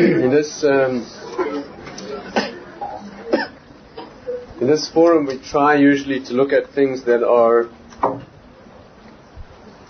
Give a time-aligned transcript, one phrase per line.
[0.00, 1.06] in this um,
[4.60, 7.68] in this forum, we try usually to look at things that are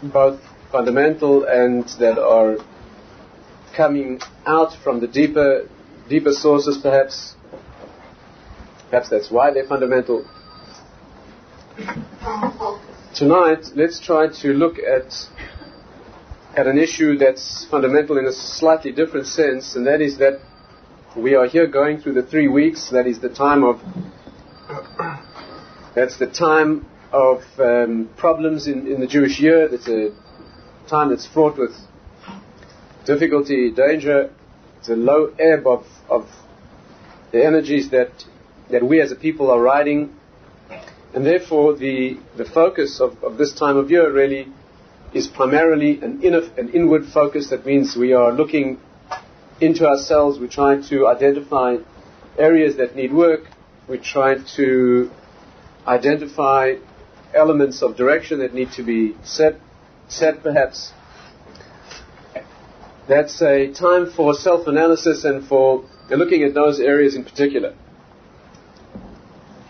[0.02, 0.40] both
[0.72, 2.56] fundamental and that are
[3.76, 5.68] coming out from the deeper
[6.08, 7.34] deeper sources, perhaps.
[8.90, 10.28] Perhaps that's why they're fundamental.
[13.14, 15.12] Tonight, let's try to look at
[16.56, 20.40] at an issue that's fundamental in a slightly different sense, and that is that
[21.16, 22.90] we are here going through the three weeks.
[22.90, 23.80] That is the time of
[25.94, 29.68] that's the time of um, problems in, in the Jewish year.
[29.68, 30.10] That's a
[30.88, 31.72] time that's fraught with
[33.06, 34.32] difficulty, danger.
[34.78, 36.28] It's a low ebb of, of
[37.32, 38.10] the energies that
[38.70, 40.16] that we as a people are riding,
[41.14, 44.52] and therefore the the focus of, of this time of year really
[45.12, 47.50] is primarily an, inner, an inward focus.
[47.50, 48.78] That means we are looking
[49.60, 50.38] into ourselves.
[50.38, 51.76] We're trying to identify
[52.38, 53.42] areas that need work.
[53.88, 55.10] We're trying to
[55.86, 56.74] identify
[57.34, 59.56] elements of direction that need to be set,
[60.08, 60.92] set perhaps.
[63.08, 67.74] That's a time for self-analysis and for looking at those areas in particular.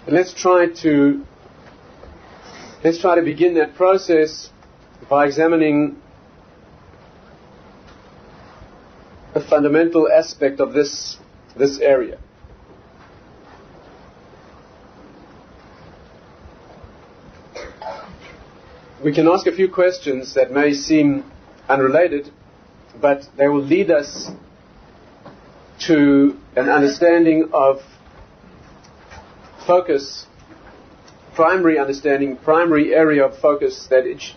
[0.07, 1.25] And let's try to
[2.83, 4.51] let's try to begin that process
[5.09, 5.97] by examining
[9.35, 11.17] a fundamental aspect of this,
[11.57, 12.19] this area.
[19.03, 21.25] We can ask a few questions that may seem
[21.69, 22.31] unrelated,
[23.01, 24.31] but they will lead us
[25.87, 27.81] to an understanding of
[29.67, 30.27] focus,
[31.35, 34.35] primary understanding, primary area of focus that each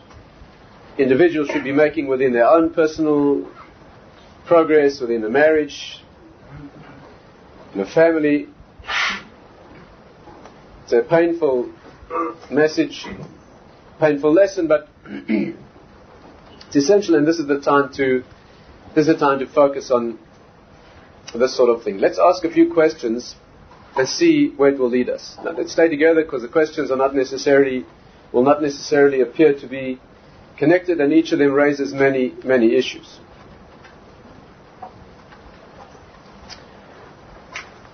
[0.97, 3.49] individuals should be making within their own personal
[4.45, 6.03] progress, within a marriage,
[7.73, 8.47] in a family.
[10.83, 11.71] It's a painful
[12.51, 13.05] message,
[13.99, 18.23] painful lesson, but it's essential, and this is the time to
[18.93, 20.19] this is the time to focus on
[21.33, 21.97] this sort of thing.
[21.97, 23.35] Let's ask a few questions
[23.95, 25.35] and see where it will lead us.
[25.43, 27.85] Now, let's stay together because the questions are not necessarily
[28.31, 29.99] will not necessarily appear to be
[30.63, 33.19] connected, and each of them raises many, many issues.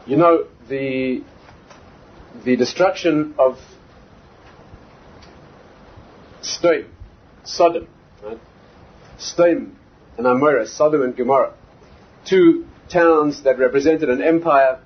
[0.06, 1.24] You know, the,
[2.46, 3.58] the destruction of
[6.42, 6.86] Sodom,
[7.44, 7.88] Sodom,
[8.24, 8.40] right?
[10.18, 11.56] And Amorah, Sodom and Gomorrah,
[12.26, 14.80] two towns that represented an empire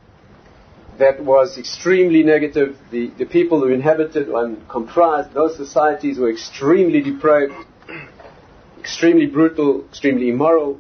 [0.99, 2.77] that was extremely negative.
[2.91, 7.53] The, the people who inhabited and comprised those societies were extremely depraved,
[8.83, 10.77] extremely brutal, extremely immoral.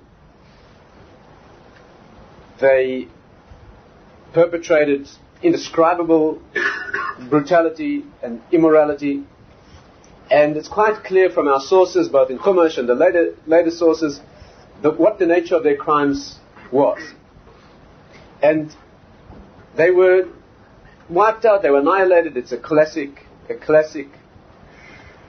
[2.59, 3.07] They
[4.33, 5.07] perpetrated
[5.41, 6.41] indescribable
[7.29, 9.23] brutality and immorality.
[10.29, 14.19] And it's quite clear from our sources, both in Chumash and the later, later sources,
[14.81, 16.39] that what the nature of their crimes
[16.73, 16.99] was.
[18.41, 18.75] And
[19.77, 20.27] they were
[21.09, 22.35] wiped out, they were annihilated.
[22.35, 24.07] It's a classic, a classic,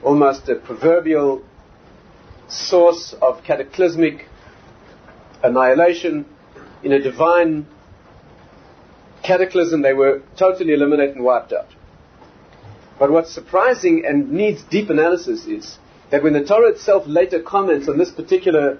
[0.03, 1.41] almost a proverbial
[2.47, 4.27] source of cataclysmic
[5.43, 6.25] annihilation.
[6.83, 7.67] In a divine
[9.23, 11.67] cataclysm, they were totally eliminated and wiped out.
[12.99, 15.77] But what's surprising and needs deep analysis is
[16.11, 18.79] that when the Torah itself later comments on this particular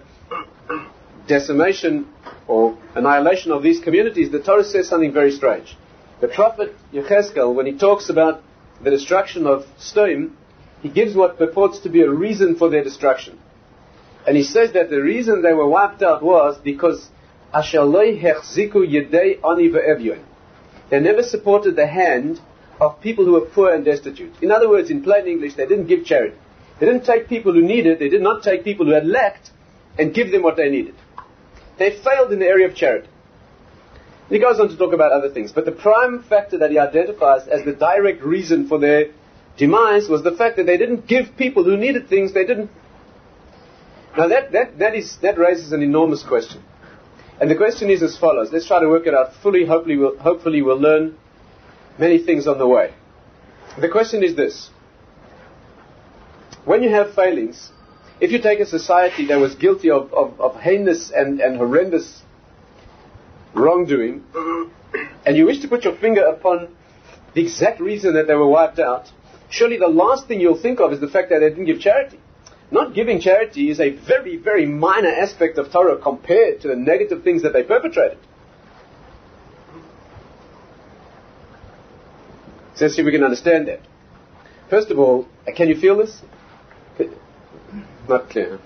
[1.28, 2.08] decimation
[2.48, 5.76] or annihilation of these communities, the Torah says something very strange.
[6.22, 8.42] The prophet Yechezkel, when he talks about
[8.84, 10.38] the destruction of Sodom,
[10.82, 13.40] he gives what purports to be a reason for their destruction.
[14.28, 17.10] And he says that the reason they were wiped out was because
[17.54, 20.20] Ashaloi yedei ani
[20.90, 22.40] They never supported the hand
[22.82, 24.34] of people who were poor and destitute.
[24.42, 26.36] In other words, in plain English, they didn't give charity.
[26.80, 29.52] They didn't take people who needed, they did not take people who had lacked
[29.98, 30.96] and give them what they needed.
[31.78, 33.08] They failed in the area of charity.
[34.30, 37.48] He goes on to talk about other things, but the prime factor that he identifies
[37.48, 39.12] as the direct reason for their
[39.58, 42.72] demise was the fact that they didn't give people who needed things, they didn't.
[44.18, 46.64] Now that, that, that, is, that raises an enormous question.
[47.40, 48.50] And the question is as follows.
[48.52, 49.66] Let's try to work it out fully.
[49.66, 51.18] Hopefully we'll, hopefully we'll learn
[52.00, 52.94] many things on the way.
[53.80, 54.70] The question is this.
[56.64, 57.72] When you have failings,
[58.22, 62.24] if you take a society that was guilty of, of, of heinous and, and horrendous
[63.54, 64.24] wrongdoing,
[65.26, 66.70] and you wish to put your finger upon
[67.34, 69.12] the exact reason that they were wiped out,
[69.50, 72.20] surely the last thing you'll think of is the fact that they didn't give charity.
[72.72, 77.24] Not giving charity is a very, very minor aspect of Torah compared to the negative
[77.24, 78.18] things that they perpetrated.
[82.76, 83.80] So let's see if we can understand that.
[84.70, 86.22] First of all, uh, can you feel this?
[88.10, 88.60] Not clear.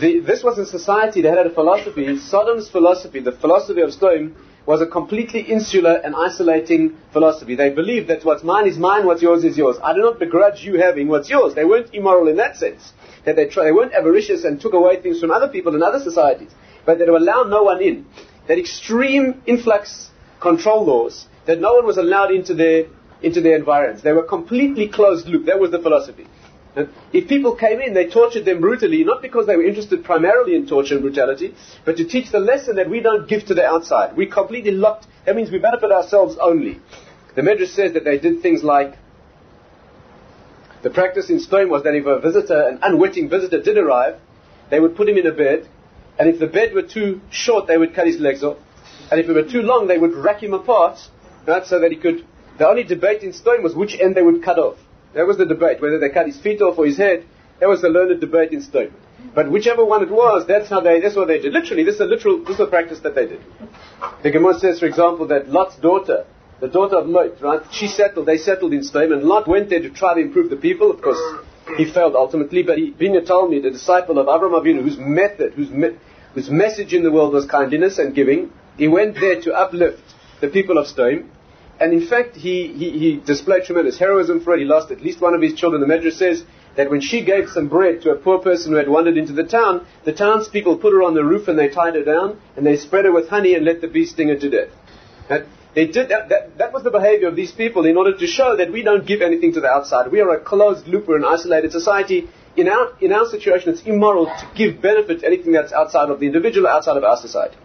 [0.00, 4.36] The, this was a society that had a philosophy, Sodom's philosophy, the philosophy of Sodom,
[4.66, 7.54] was a completely insular and isolating philosophy.
[7.54, 9.76] They believed that what's mine is mine, what's yours is yours.
[9.82, 11.54] I do not begrudge you having what's yours.
[11.54, 12.92] They weren't immoral in that sense.
[13.26, 16.50] That they, they weren't avaricious and took away things from other people in other societies.
[16.86, 18.06] But they would allow no one in.
[18.48, 22.86] That extreme influx control laws, that no one was allowed into their,
[23.20, 24.02] into their environments.
[24.02, 25.46] They were completely closed loop.
[25.46, 26.26] That was the philosophy.
[27.12, 30.68] If people came in, they tortured them brutally, not because they were interested primarily in
[30.68, 31.54] torture and brutality,
[31.86, 34.14] but to teach the lesson that we don't give to the outside.
[34.14, 35.06] We completely locked.
[35.24, 36.80] That means we benefit ourselves only.
[37.34, 38.94] The Medrash says that they did things like
[40.86, 44.20] the practice in Sdom was that if a visitor, an unwitting visitor, did arrive,
[44.70, 45.68] they would put him in a bed,
[46.16, 48.58] and if the bed were too short, they would cut his legs off,
[49.10, 50.96] and if it were too long, they would rack him apart,
[51.44, 52.24] right, so that he could.
[52.58, 54.78] The only debate in Sdom was which end they would cut off.
[55.14, 57.26] That was the debate, whether they cut his feet off or his head.
[57.58, 58.92] That was the learned debate in Sdom.
[59.34, 61.52] But whichever one it was, that's how they, that's what they did.
[61.52, 63.40] Literally, this is a literal, this is a practice that they did.
[64.22, 66.26] The Gemara says, for example, that Lot's daughter,
[66.60, 69.80] the daughter of Lot, right, she settled, they settled in Sdom, and Lot went there
[69.80, 70.90] to try to improve the people.
[70.90, 71.20] Of course,
[71.76, 75.54] he failed ultimately, but he, Binya told me, the disciple of Avram Avinu, whose method,
[75.54, 75.88] whose, me,
[76.34, 80.02] whose message in the world was kindness and giving, he went there to uplift
[80.40, 81.28] the people of Sdom,
[81.78, 84.60] and in fact, he, he, he, displayed tremendous heroism for it.
[84.60, 85.86] He lost at least one of his children.
[85.86, 86.42] The Medrash says
[86.76, 89.44] that when she gave some bread to a poor person who had wandered into the
[89.44, 92.76] town, the townspeople put her on the roof and they tied her down and they
[92.76, 94.68] spread her with honey and let the bee sting her to death.
[95.28, 95.44] And
[95.76, 98.56] they did that, that, that was the behavior of these people in order to show
[98.56, 100.10] that we don't give anything to the outside.
[100.10, 102.30] We are a closed loop, we're an isolated society.
[102.56, 106.18] In our, in our situation, it's immoral to give benefit to anything that's outside of
[106.18, 107.58] the individual, outside of our society.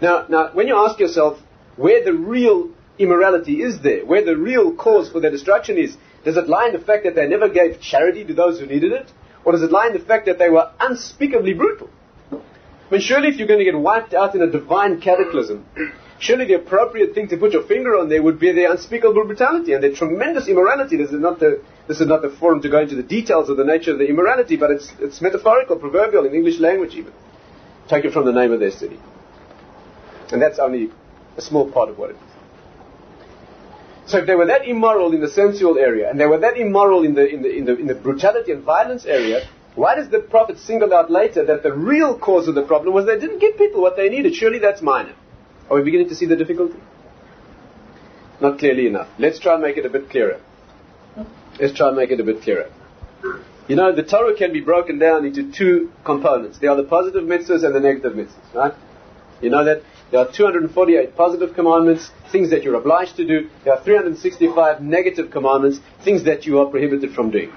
[0.00, 1.38] Now, now, when you ask yourself
[1.76, 6.38] where the real immorality is there, where the real cause for their destruction is, does
[6.38, 9.12] it lie in the fact that they never gave charity to those who needed it?
[9.44, 11.90] Or does it lie in the fact that they were unspeakably brutal?
[12.32, 12.36] I
[12.90, 15.66] mean, surely if you're going to get wiped out in a divine cataclysm,
[16.18, 19.72] surely the appropriate thing to put your finger on there would be the unspeakable brutality
[19.72, 20.96] and the tremendous immorality.
[20.96, 23.56] This is not the, this is not the forum to go into the details of
[23.56, 27.12] the nature of the immorality, but it's, it's metaphorical, proverbial in English language even.
[27.88, 28.98] Take it from the name of their city.
[30.30, 30.90] And that's only
[31.36, 32.22] a small part of what it is.
[34.10, 37.04] So if they were that immoral in the sensual area, and they were that immoral
[37.04, 40.18] in the, in the, in the, in the brutality and violence area, why does the
[40.18, 43.56] Prophet single out later that the real cause of the problem was they didn't give
[43.58, 44.34] people what they needed?
[44.34, 45.14] Surely that's minor.
[45.70, 46.78] Are we beginning to see the difficulty?
[48.40, 49.08] Not clearly enough.
[49.18, 50.40] Let's try and make it a bit clearer.
[51.60, 52.70] Let's try and make it a bit clearer.
[53.68, 56.58] You know, the Torah can be broken down into two components.
[56.58, 58.74] There are the positive mitzvahs and the negative mitzvahs, right?
[59.42, 59.82] You know that?
[60.10, 63.50] There are 248 positive commandments, things that you're obliged to do.
[63.64, 67.52] There are 365 negative commandments, things that you are prohibited from doing.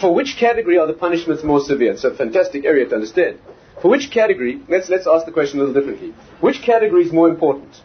[0.00, 1.92] For which category are the punishments more severe?
[1.92, 3.40] It's a fantastic area to understand.
[3.80, 6.14] For which category, let's, let's ask the question a little differently.
[6.40, 7.80] Which category is more important?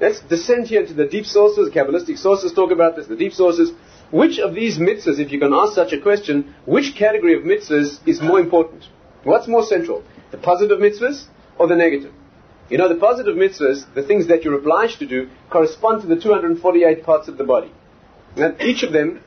[0.00, 3.72] Let's descend here into the deep sources, Kabbalistic sources talk about this, the deep sources.
[4.10, 8.06] Which of these mitzvahs, if you can ask such a question, which category of mitzvahs
[8.06, 8.84] is more important?
[9.24, 10.02] What's more central?
[10.30, 11.26] The positive mitzvahs
[11.58, 12.12] or the negative?
[12.70, 16.16] You know, the positive mitzvahs, the things that you're obliged to do, correspond to the
[16.16, 17.72] 248 parts of the body.
[18.36, 19.22] And each of them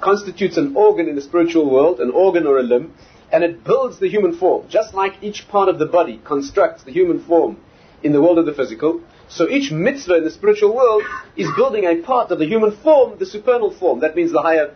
[0.00, 2.94] constitutes an organ in the spiritual world, an organ or a limb,
[3.32, 4.68] and it builds the human form.
[4.68, 7.58] Just like each part of the body constructs the human form
[8.02, 11.02] in the world of the physical, so each mitzvah in the spiritual world
[11.36, 14.00] is building a part of the human form, the supernal form.
[14.00, 14.74] That means the higher,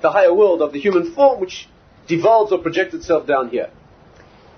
[0.00, 1.68] the higher world of the human form, which
[2.06, 3.70] devolves or projects itself down here.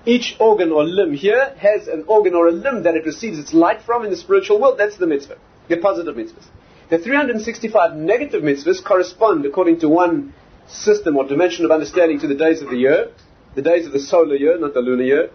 [0.07, 3.55] Each organ or limb here has an organ or a limb that it receives its
[3.55, 4.79] light from in the spiritual world.
[4.79, 5.39] That's the mitzvah,
[5.69, 6.47] the positive mitzvahs.
[6.91, 10.35] The 365 negative mitzvahs correspond, according to one
[10.67, 13.11] system or dimension of understanding, to the days of the year,
[13.55, 15.31] the days of the solar year, not the lunar year,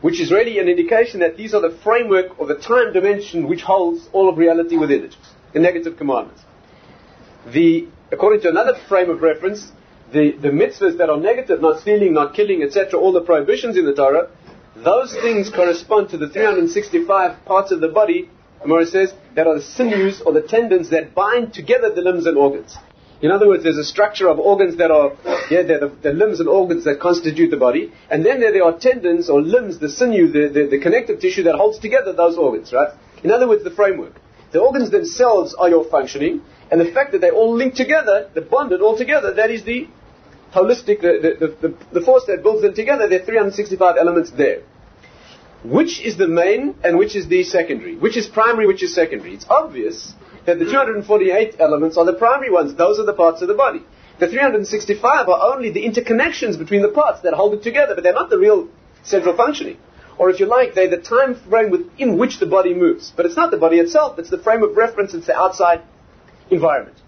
[0.00, 3.62] which is really an indication that these are the framework or the time dimension which
[3.62, 5.16] holds all of reality within it,
[5.52, 6.42] the negative commandments.
[7.52, 9.70] The, according to another frame of reference,
[10.12, 13.84] the, the mitzvahs that are negative, not stealing, not killing, etc., all the prohibitions in
[13.84, 14.30] the Torah,
[14.76, 18.30] those things correspond to the 365 parts of the body,
[18.64, 22.36] Amora says, that are the sinews or the tendons that bind together the limbs and
[22.36, 22.76] organs.
[23.22, 25.12] In other words, there's a structure of organs that are,
[25.50, 28.64] yeah, they're the, the limbs and organs that constitute the body, and then there, there
[28.64, 32.38] are tendons or limbs, the sinew, the, the, the connective tissue that holds together those
[32.38, 32.88] organs, right?
[33.22, 34.14] In other words, the framework.
[34.52, 38.42] The organs themselves are your functioning, and the fact that they all link together, they're
[38.42, 39.86] bonded all together, that is the
[40.54, 44.62] holistic, the, the, the, the force that builds them together, there are 365 elements there.
[45.62, 47.96] Which is the main and which is the secondary?
[47.96, 49.34] Which is primary, which is secondary?
[49.34, 50.14] It's obvious
[50.46, 52.74] that the 248 elements are the primary ones.
[52.74, 53.82] Those are the parts of the body.
[54.18, 58.12] The 365 are only the interconnections between the parts that hold it together, but they're
[58.12, 58.68] not the real
[59.02, 59.78] central functioning.
[60.18, 63.10] Or if you like, they're the time frame within which the body moves.
[63.16, 65.80] But it's not the body itself, it's the frame of reference, it's the outside
[66.50, 66.98] environment.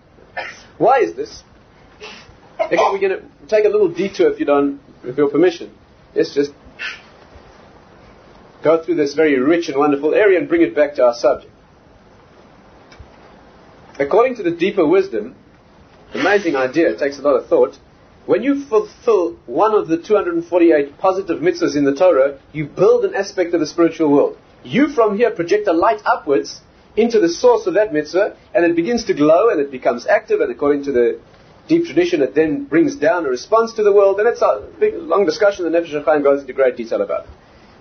[0.79, 1.43] Why is this?
[2.59, 5.75] Again, we're going to take a little detour if you don't, with your permission.
[6.15, 6.53] Let's just
[8.62, 11.51] go through this very rich and wonderful area and bring it back to our subject.
[13.99, 15.34] According to the deeper wisdom,
[16.14, 17.78] amazing idea, it takes a lot of thought.
[18.25, 23.14] When you fulfill one of the 248 positive mitzvahs in the Torah, you build an
[23.14, 24.38] aspect of the spiritual world.
[24.64, 26.61] You from here project a light upwards
[26.96, 30.40] into the source of that mitzvah, and it begins to glow and it becomes active,
[30.40, 31.20] and according to the
[31.68, 34.94] deep tradition, it then brings down a response to the world, and it's a big,
[34.94, 37.30] long discussion, the Nefesh HaChaim goes into great detail about it.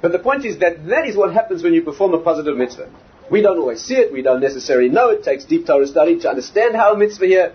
[0.02, 2.90] But the point is that that is what happens when you perform a positive mitzvah.
[3.32, 6.30] We don't always see it, we don't necessarily know it, takes deep Torah study to
[6.30, 7.54] understand how a mitzvah here.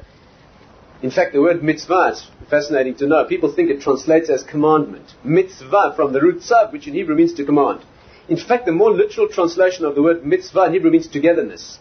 [1.02, 3.26] In fact, the word mitzvah is fascinating to know.
[3.26, 5.12] People think it translates as commandment.
[5.22, 7.84] Mitzvah from the root tzav, which in Hebrew means to command.
[8.26, 11.78] In fact, the more literal translation of the word mitzvah in Hebrew means togetherness.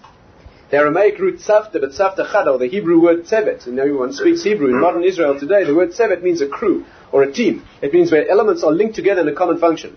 [0.71, 4.71] The Aramaic root tzavta, but tzavta or the Hebrew word tzevet, and everyone speaks Hebrew.
[4.71, 7.63] In modern Israel today, the word tzevet means a crew or a team.
[7.81, 9.95] It means where elements are linked together in a common function.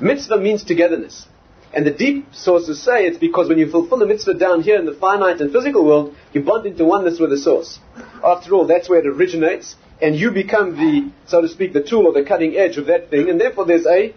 [0.00, 1.26] Mitzvah means togetherness.
[1.72, 4.86] And the deep sources say it's because when you fulfill the mitzvah down here in
[4.86, 7.78] the finite and physical world, you bond into oneness with the source.
[8.24, 12.06] After all, that's where it originates, and you become the, so to speak, the tool
[12.06, 14.14] or the cutting edge of that thing, and therefore there's a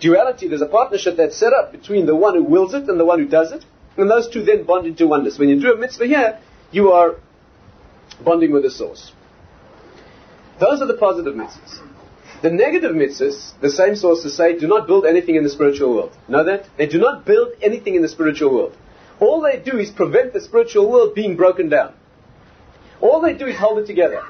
[0.00, 3.04] duality, there's a partnership that's set up between the one who wills it and the
[3.04, 3.64] one who does it,
[3.96, 5.38] and those two then bond into oneness.
[5.38, 6.38] When you do a mitzvah here,
[6.70, 7.16] you are
[8.24, 9.12] bonding with the source.
[10.60, 11.80] Those are the positive mitzvahs.
[12.44, 16.12] The negative mitzvahs, the same sources say, do not build anything in the spiritual world.
[16.28, 16.68] Know that?
[16.76, 18.76] They do not build anything in the spiritual world.
[19.18, 21.94] All they do is prevent the spiritual world being broken down.
[23.00, 24.26] All they do is hold it together.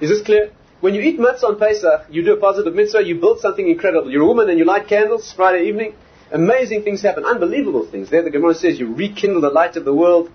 [0.00, 0.52] Is this clear?
[0.80, 4.12] When you eat matzah on Pesach, you do a positive mitzvah, you build something incredible.
[4.12, 5.96] You're a woman and you light candles Friday evening.
[6.30, 8.10] Amazing things happen, unbelievable things.
[8.10, 10.30] There the Gemara says you rekindle the light of the world.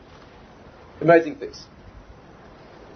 [1.00, 1.64] Amazing things.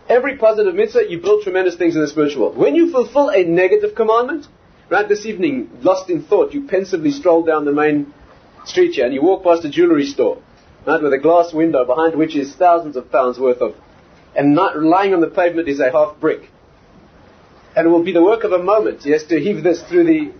[0.10, 2.58] Every positive mitzvah, you build tremendous things in the spiritual world.
[2.58, 4.48] When you fulfill a negative commandment,
[4.90, 8.14] right this evening, lost in thought, you pensively stroll down the main
[8.66, 10.42] street here and you walk past a jewelry store,
[10.86, 13.76] right, with a glass window behind which is thousands of pounds worth of,
[14.36, 16.50] and not, lying on the pavement is a half brick.
[17.76, 20.34] And it will be the work of a moment, yes, to heave this through the,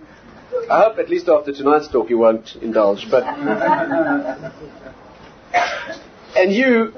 [0.70, 3.24] I hope at least after tonight's talk you won't indulge, but,
[6.36, 6.92] and you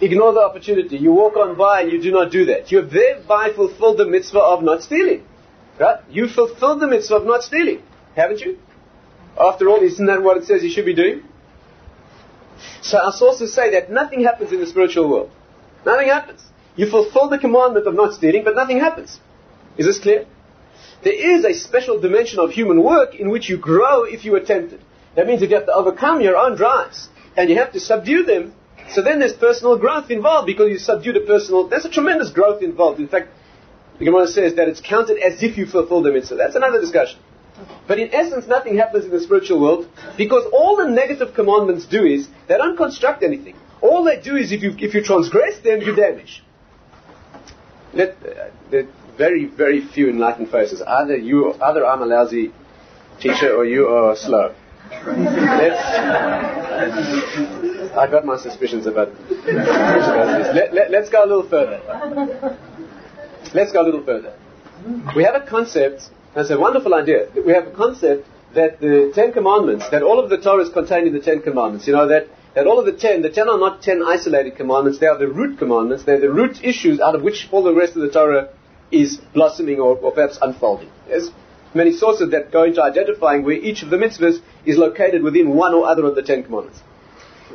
[0.00, 0.96] ignore the opportunity.
[0.96, 2.70] You walk on by and you do not do that.
[2.70, 5.26] You have thereby fulfilled the mitzvah of not stealing.
[5.78, 6.00] Right?
[6.10, 7.82] You fulfilled the mitzvah of not stealing.
[8.16, 8.58] Haven't you?
[9.38, 11.22] After all, isn't that what it says you should be doing?
[12.82, 15.30] So our sources say that nothing happens in the spiritual world.
[15.86, 16.42] Nothing happens.
[16.76, 19.18] You fulfill the commandment of not stealing, but nothing happens.
[19.78, 20.26] Is this clear?
[21.02, 24.40] There is a special dimension of human work in which you grow if you are
[24.40, 24.80] tempted.
[25.16, 28.24] That means that you have to overcome your own drives and you have to subdue
[28.24, 28.54] them
[28.92, 31.68] so then there's personal growth involved because you subdue the personal.
[31.68, 33.00] There's a tremendous growth involved.
[33.00, 33.28] In fact,
[33.98, 36.36] the Gemara says that it's counted as if you fulfill the mitzvah.
[36.36, 37.18] That's another discussion.
[37.86, 42.04] But in essence, nothing happens in the spiritual world because all the negative commandments do
[42.04, 43.56] is they don't construct anything.
[43.82, 46.42] All they do is if you if you transgress them, you damage.
[47.92, 48.50] Let, uh,
[49.18, 50.80] very very few enlightened faces.
[50.80, 52.52] Either you, either I'm a lousy
[53.20, 54.54] teacher or you are slow.
[55.06, 55.80] Let's,
[57.96, 59.08] I got my suspicions about.
[59.30, 61.80] Let, let, let's go a little further.
[63.54, 64.34] Let's go a little further.
[65.14, 66.10] We have a concept.
[66.34, 67.28] That's a wonderful idea.
[67.34, 71.06] We have a concept that the Ten Commandments, that all of the Torah is contained
[71.06, 71.86] in the Ten Commandments.
[71.86, 74.98] You know that that all of the ten, the ten are not ten isolated commandments.
[74.98, 76.04] They are the root commandments.
[76.04, 78.48] They're the root issues out of which all the rest of the Torah
[78.90, 80.90] is blossoming or, or perhaps unfolding.
[81.06, 81.30] There's
[81.74, 85.74] many sources that go into identifying where each of the mitzvahs is located within one
[85.74, 86.80] or other of the Ten Commandments.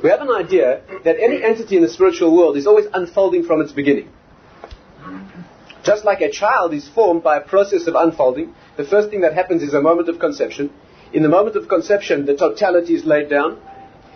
[0.04, 3.62] We have an idea that any entity in the spiritual world is always unfolding from
[3.62, 4.10] its beginning.
[5.84, 9.34] Just like a child is formed by a process of unfolding, the first thing that
[9.34, 10.72] happens is a moment of conception.
[11.14, 13.62] In the moment of conception, the totality is laid down.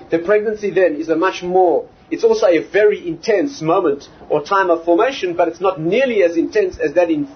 [0.09, 4.71] The pregnancy then is a much more, it's also a very intense moment or time
[4.71, 7.27] of formation, but it's not nearly as intense as that in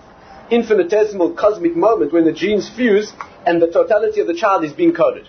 [0.49, 3.13] infinitesimal cosmic moment when the genes fuse
[3.45, 5.27] and the totality of the child is being coded.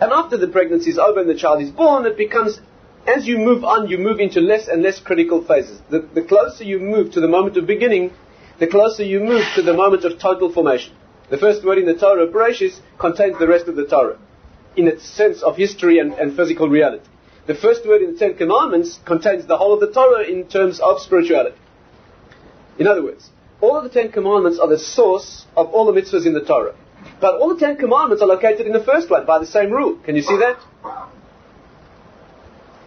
[0.00, 2.60] And after the pregnancy is over and the child is born, it becomes,
[3.06, 5.80] as you move on, you move into less and less critical phases.
[5.90, 8.12] The, the closer you move to the moment of beginning,
[8.58, 10.94] the closer you move to the moment of total formation.
[11.30, 14.18] The first word in the Torah, Bereshis, contains the rest of the Torah
[14.76, 17.08] in its sense of history and, and physical reality.
[17.46, 20.80] The first word in the Ten Commandments contains the whole of the Torah in terms
[20.80, 21.56] of spirituality.
[22.78, 26.26] In other words, all of the Ten Commandments are the source of all the mitzvahs
[26.26, 26.74] in the Torah.
[27.20, 29.96] But all the Ten Commandments are located in the first one by the same rule.
[30.04, 30.58] Can you see that?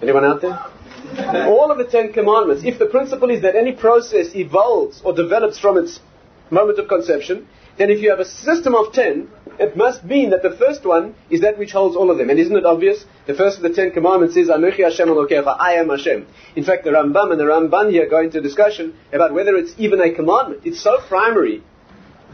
[0.01, 0.59] Anyone out there?
[1.47, 5.57] all of the Ten Commandments, if the principle is that any process evolves or develops
[5.57, 5.99] from its
[6.49, 7.47] moment of conception,
[7.77, 11.15] then if you have a system of ten, it must mean that the first one
[11.29, 12.29] is that which holds all of them.
[12.29, 13.05] And isn't it obvious?
[13.27, 16.27] The first of the Ten Commandments is Hashem Elokecha, I am Hashem.
[16.55, 20.01] In fact, the Rambam and the Ramban here go into discussion about whether it's even
[20.01, 20.61] a commandment.
[20.65, 21.63] It's so primary.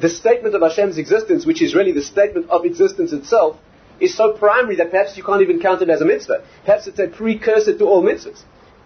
[0.03, 3.55] The statement of Hashem's existence, which is really the statement of existence itself,
[4.01, 6.43] is so primary that perhaps you can't even count it as a mitzvah.
[6.65, 8.41] Perhaps it's a precursor to all mitzvahs.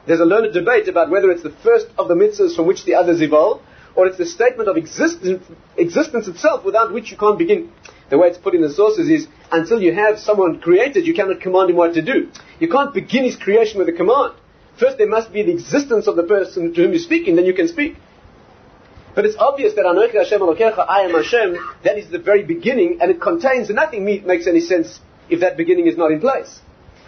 [0.06, 2.94] There's a learned debate about whether it's the first of the mitzvahs from which the
[2.94, 3.64] others evolve,
[3.96, 5.44] or it's the statement of existence,
[5.76, 7.72] existence itself without which you can't begin.
[8.12, 11.42] The way it's put in the sources is until you have someone created, you cannot
[11.42, 12.30] command him what to do.
[12.60, 14.36] You can't begin his creation with a command.
[14.80, 17.56] First, there must be the existence of the person to whom you're speaking, then you
[17.56, 17.96] can speak.
[19.18, 23.00] But it's obvious that Anochi Hashem Elokecha, I am Hashem, that is the very beginning,
[23.02, 26.60] and it contains, nothing makes any sense if that beginning is not in place.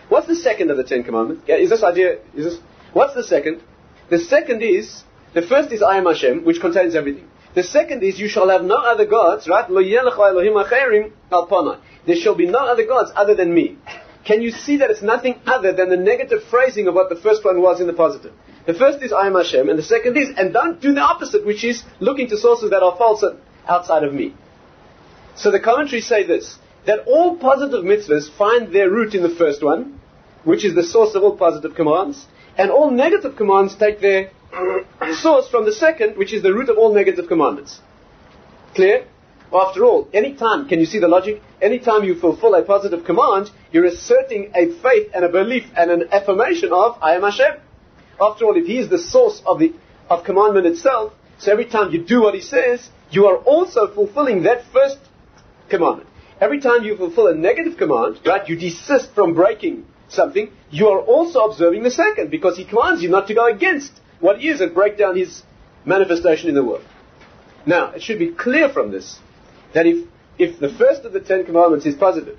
[0.08, 1.44] What's the second of the Ten Commandments?
[1.48, 2.58] Is this idea, is this,
[2.94, 3.62] what's the second?
[4.10, 5.04] The second is
[5.36, 7.28] the first is I am Hashem, which contains everything.
[7.54, 9.68] The second is you shall have no other gods, right?
[12.08, 13.78] There shall be no other gods other than me.
[14.26, 17.46] Can you see that it's nothing other than the negative phrasing of what the first
[17.46, 18.34] one was in the positive?
[18.66, 21.46] The first is I am Hashem, and the second is, and don't do the opposite,
[21.46, 23.24] which is looking to sources that are false
[23.68, 24.36] outside of me.
[25.36, 29.64] So the commentaries say this, that all positive mitzvahs find their root in the first
[29.64, 30.00] one,
[30.44, 32.26] which is the source of all positive commands,
[32.58, 34.32] and all negative commands take their
[35.14, 37.80] source from the second, which is the root of all negative commandments.
[38.76, 39.06] Clear?
[39.52, 41.42] After all, any time, can you see the logic?
[41.62, 45.90] Any time you fulfill a positive command, you're asserting a faith and a belief and
[45.90, 47.56] an affirmation of I am Hashem.
[48.22, 49.74] After all, if He is the source of the
[50.10, 54.44] of commandment itself, so every time you do what He says, you are also fulfilling
[54.44, 54.98] that first
[55.70, 56.10] commandment.
[56.42, 61.00] Every time you fulfill a negative command, right, you desist from breaking something, you are
[61.00, 64.74] also observing the second, because He commands you not to go against what is and
[64.74, 65.44] break down his
[65.86, 66.84] manifestation in the world.
[67.66, 69.20] Now, it should be clear from this
[69.74, 72.38] that if, if the first of the Ten Commandments is positive,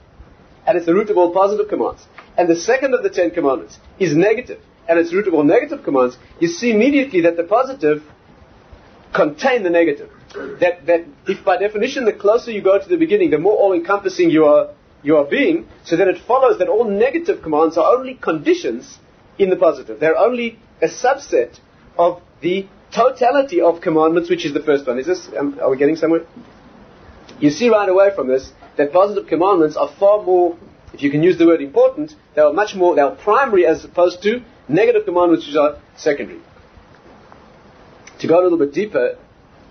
[0.66, 3.79] and it's the root of all positive commands, and the second of the Ten Commandments
[3.99, 7.44] is negative, and it's the root of all negative commands, you see immediately that the
[7.44, 8.03] positive
[9.14, 10.11] contain the negative.
[10.35, 14.31] That, that if by definition the closer you go to the beginning, the more all-encompassing
[14.31, 14.74] you are,
[15.05, 18.98] you are being, so then it follows that all negative commands are only conditions
[19.38, 20.00] in the positive.
[20.00, 21.61] They're only a subset
[21.96, 24.98] of the totality of commandments, which is the first one.
[24.98, 26.26] Is this, um, are we getting somewhere?
[27.38, 30.59] You see right away from this that positive commandments are far more,
[30.92, 33.85] if you can use the word important, they are much more, they are primary as
[33.85, 36.41] opposed to negative commandments which are secondary.
[38.21, 39.19] To go a little bit deeper,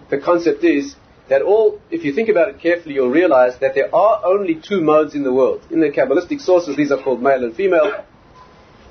[0.10, 0.96] the concept is
[1.30, 4.82] that all, if you think about it carefully, you'll realize that there are only two
[4.82, 5.62] modes in the world.
[5.70, 8.04] In the Kabbalistic sources, these are called male and female.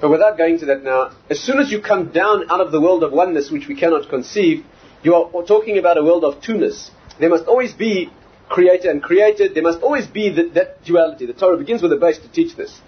[0.00, 2.80] But without going to that now, as soon as you come down out of the
[2.80, 4.64] world of oneness, which we cannot conceive,
[5.02, 6.92] you are talking about a world of two-ness.
[7.18, 8.10] There must always be
[8.48, 9.54] creator and created.
[9.54, 11.26] There must always be the, that duality.
[11.26, 12.80] The Torah begins with a base to teach this.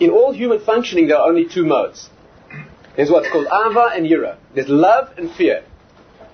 [0.00, 2.08] In all human functioning, there are only two modes.
[2.96, 4.36] There's what's called ahava and yira.
[4.54, 5.64] There's love and fear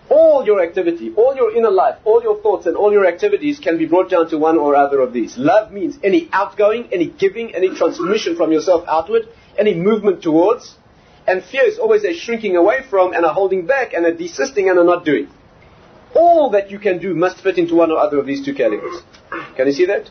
[0.09, 3.79] all your activity, all your inner life, all your thoughts and all your activities can
[3.79, 5.37] be brought down to one or other of these.
[5.37, 9.23] Love means any outgoing, any giving, any transmission from yourself outward,
[9.59, 10.77] any movement towards.
[11.27, 14.69] And fear is always a shrinking away from and a holding back and a desisting
[14.69, 15.29] and a not doing.
[16.15, 19.03] All that you can do must fit into one or other of these two categories.
[19.57, 20.11] Can you see that?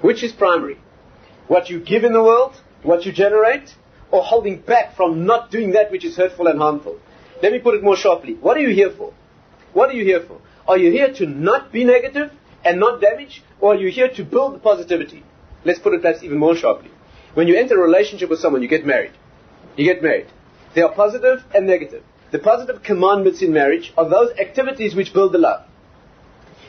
[0.00, 0.78] Which is primary?
[1.52, 3.74] What you give in the world, what you generate,
[4.10, 6.98] or holding back from not doing that which is hurtful and harmful?
[7.42, 8.32] Let me put it more sharply.
[8.40, 9.12] What are you here for?
[9.74, 10.40] What are you here for?
[10.66, 12.32] Are you here to not be negative
[12.64, 15.24] and not damage, or are you here to build positivity?
[15.62, 16.90] Let's put it perhaps even more sharply.
[17.34, 19.12] When you enter a relationship with someone, you get married.
[19.76, 20.28] You get married.
[20.74, 22.02] There are positive and negative.
[22.30, 25.66] The positive commandments in marriage are those activities which build the love.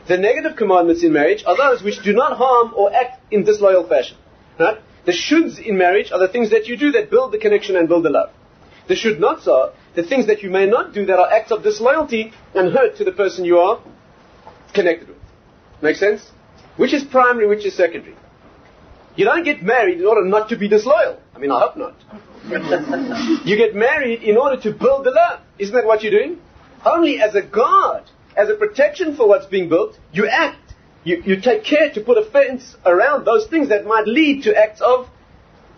[0.10, 3.88] The negative commandments in marriage are those which do not harm or act in disloyal
[3.88, 4.18] fashion.
[4.60, 4.80] Right?
[5.06, 7.88] The shoulds in marriage are the things that you do that build the connection and
[7.88, 8.30] build the love.
[8.88, 11.64] The should nots are the things that you may not do that are acts of
[11.64, 13.82] disloyalty and hurt to the person you are
[14.74, 15.18] connected with.
[15.82, 16.30] Make sense?
[16.78, 18.16] Which is primary, which is secondary?
[19.16, 21.20] You don't get married in order not to be disloyal.
[21.36, 21.96] I mean, I hope not.
[23.46, 25.40] you get married in order to build the love.
[25.60, 26.40] Isn't that what you're doing?
[26.86, 28.04] Only as a guard,
[28.36, 30.63] as a protection for what's being built, you act.
[31.04, 34.56] You, you take care to put a fence around those things that might lead to
[34.56, 35.10] acts of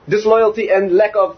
[0.07, 1.37] disloyalty and lack of.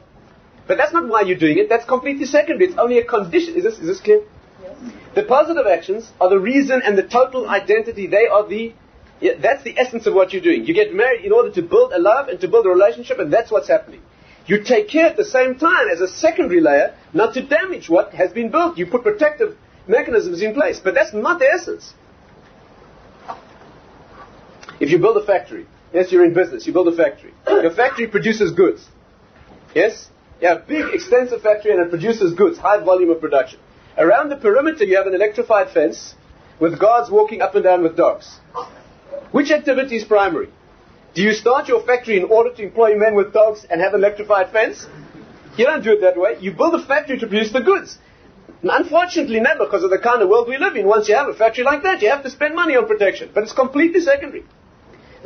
[0.68, 1.70] But that's not why you're doing it.
[1.70, 2.70] That's completely secondary.
[2.70, 3.56] It's only a condition.
[3.56, 4.24] Is this, is this clear?
[4.62, 4.76] Yes.
[5.16, 8.08] The positive actions are the reason and the total identity.
[8.08, 8.74] They are the
[9.20, 10.66] yeah, that's the essence of what you're doing.
[10.66, 13.34] You get married in order to build a love and to build a relationship, and
[13.34, 14.02] that's what's happening.
[14.46, 18.14] You take care at the same time as a secondary layer not to damage what
[18.14, 18.78] has been built.
[18.78, 21.94] You put protective mechanisms in place, but that's not the essence.
[24.80, 27.34] If you build a factory, yes, you're in business, you build a factory.
[27.48, 28.86] Your factory produces goods.
[29.74, 30.10] Yes?
[30.42, 33.60] You have a big, extensive factory and it produces goods, high volume of production.
[33.98, 36.14] Around the perimeter, you have an electrified fence
[36.60, 38.40] with guards walking up and down with dogs.
[39.32, 40.50] Which activity is primary?
[41.16, 44.02] Do you start your factory in order to employ men with dogs and have an
[44.02, 44.86] electrified fence?
[45.58, 46.38] You don't do it that way.
[46.40, 47.98] You build a factory to produce the goods.
[48.62, 50.86] And unfortunately, never, because of the kind of world we live in.
[50.88, 53.32] Once you have a factory like that, you have to spend money on protection.
[53.34, 54.46] But it's completely secondary.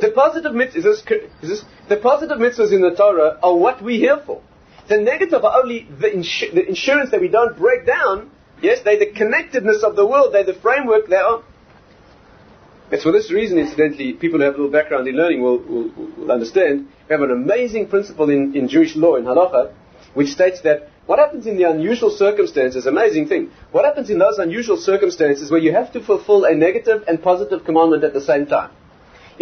[0.02, 4.42] The positive mitzvahs, the positive mitzvahs in the Torah are what we're here for.
[4.88, 8.28] The negative are only the, insu- the insurance that we don't break down.
[8.60, 10.34] Yes, they're the connectedness of the world.
[10.34, 11.08] They're the framework.
[11.08, 11.44] They are
[12.90, 15.88] it's for this reason, incidentally, people who have a little background in learning will, will,
[16.16, 16.88] will understand.
[17.08, 19.72] We have an amazing principle in, in Jewish law, in halacha,
[20.14, 24.38] which states that what happens in the unusual circumstances, amazing thing, what happens in those
[24.38, 28.46] unusual circumstances where you have to fulfill a negative and positive commandment at the same
[28.46, 28.72] time.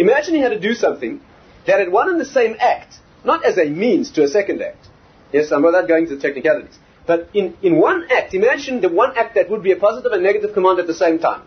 [0.01, 1.21] Imagine you had to do something
[1.67, 4.87] that had one and the same act, not as a means to a second act.
[5.31, 6.77] Yes, I'm without going to the technicalities.
[7.05, 10.23] But in, in one act, imagine the one act that would be a positive and
[10.23, 11.43] negative command at the same time.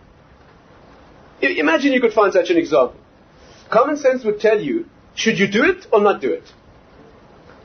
[1.43, 3.01] Imagine you could find such an example.
[3.71, 4.87] Common sense would tell you,
[5.17, 6.47] should you do it or not do it?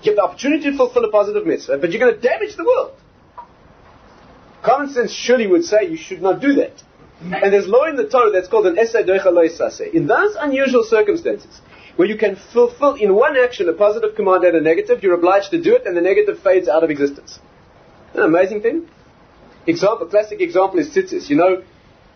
[0.02, 2.63] You have the opportunity to fulfill a positive mitzvah, but you're going to damage the
[2.63, 2.95] world.
[4.63, 6.84] Common sense surely would say you should not do that.
[7.21, 11.60] And there's law in the Torah that's called an doicha In those unusual circumstances,
[11.97, 15.51] where you can fulfill in one action a positive command and a negative, you're obliged
[15.51, 17.39] to do it, and the negative fades out of existence.
[18.13, 18.88] An amazing thing.
[19.67, 21.29] Example, classic example is tzitzis.
[21.29, 21.63] You know,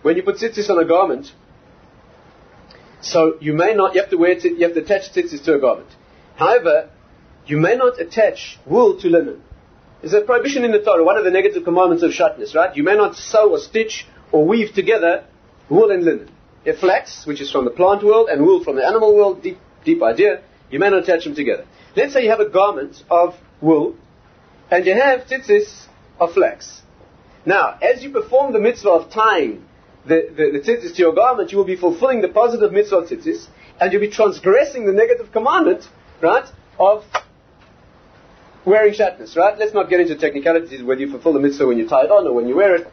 [0.04, 1.34] when you put tzitzis on a garment,
[3.02, 5.56] so you may not, you have to wear, t- you have to attach tzitzis to
[5.56, 5.90] a garment.
[6.38, 6.90] However,
[7.46, 9.44] you may not attach wool to linen.
[10.02, 12.76] There's a prohibition in the Torah, one of the negative commandments of shatnez, right?
[12.76, 15.24] You may not sew or stitch or weave together
[15.70, 16.30] wool and linen.
[16.66, 19.60] If flax, which is from the plant world, and wool from the animal world, deep,
[19.86, 21.66] deep idea, you may not attach them together.
[21.96, 23.96] Let's say you have a garment of wool,
[24.72, 25.86] and you have tzitzis
[26.20, 26.82] of flax.
[27.46, 29.66] Now, as you perform the mitzvah of tying
[30.06, 33.10] the, the, the tzitzis to your garment, you will be fulfilling the positive mitzvah of
[33.10, 33.48] tzitzis,
[33.80, 35.88] and you'll be transgressing the negative commandment,
[36.22, 36.46] right,
[36.80, 37.04] of
[38.66, 39.58] wearing shatnez, right?
[39.58, 42.26] Let's not get into technicalities whether you fulfill the mitzvah when you tie it on
[42.26, 42.88] or when you wear it.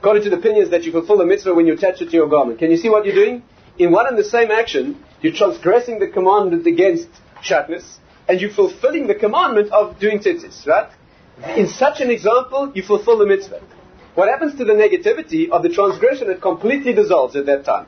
[0.00, 2.26] According to the opinions that you fulfill the mitzvah when you attach it to your
[2.26, 2.58] garment.
[2.58, 3.42] Can you see what you're doing?
[3.78, 7.08] In one and the same action, you're transgressing the commandment against
[7.42, 10.90] shatnez, and you're fulfilling the commandment of doing tzitzis, right?
[11.54, 13.60] In such an example, you fulfill the mitzvah.
[14.14, 16.30] What happens to the negativity of the transgression?
[16.30, 17.86] It completely dissolves at that time.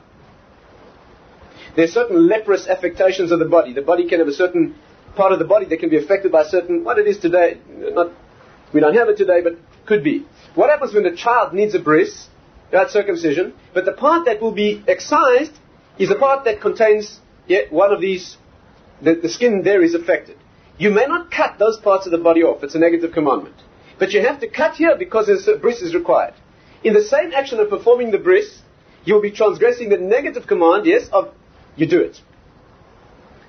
[1.75, 3.73] There are certain leprous affectations of the body.
[3.73, 4.75] The body can have a certain
[5.15, 8.11] part of the body that can be affected by certain, what it is today, not,
[8.71, 9.53] we don't have it today, but
[9.87, 10.25] could be.
[10.55, 12.27] What happens when the child needs a bris,
[12.71, 15.51] that circumcision, but the part that will be excised
[15.97, 18.37] is the part that contains yeah, one of these,
[19.01, 20.37] the, the skin there is affected.
[20.77, 22.63] You may not cut those parts of the body off.
[22.63, 23.55] It's a negative commandment.
[23.99, 26.33] But you have to cut here because a bris is required.
[26.83, 28.61] In the same action of performing the bris,
[29.05, 31.33] you will be transgressing the negative command, yes, of
[31.75, 32.19] you do it.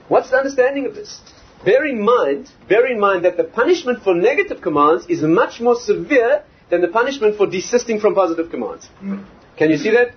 [0.08, 1.20] What's the understanding of this?
[1.64, 5.76] Bear in mind, bear in mind that the punishment for negative commands is much more
[5.76, 8.88] severe than the punishment for desisting from positive commands.
[9.03, 9.24] Mm.
[9.57, 10.14] Can you see that?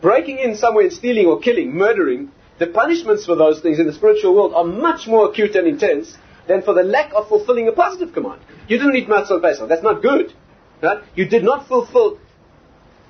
[0.00, 3.92] Breaking in somewhere and stealing or killing, murdering, the punishments for those things in the
[3.92, 6.16] spiritual world are much more acute and intense
[6.48, 8.40] than for the lack of fulfilling a positive command.
[8.68, 9.68] You didn't eat matzah Pesach.
[9.68, 10.32] That's not good.
[10.82, 11.02] Right?
[11.14, 12.18] You did not fulfill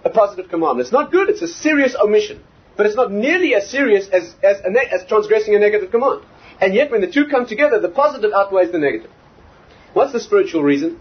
[0.04, 0.80] a positive command.
[0.80, 1.28] It's not good.
[1.28, 2.42] It's a serious omission.
[2.76, 6.22] But it's not nearly as serious as, as, ne- as transgressing a negative command.
[6.60, 9.10] And yet, when the two come together, the positive outweighs the negative.
[9.92, 11.00] What's the spiritual reason?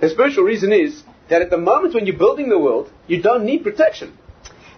[0.00, 3.44] The spiritual reason is that at the moment when you're building the world, you don't
[3.44, 4.16] need protection.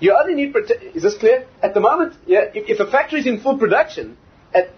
[0.01, 0.93] You only need protection.
[0.95, 1.47] Is this clear?
[1.63, 4.17] At the moment, yeah, if, if a factory is in full production,
[4.55, 4.71] at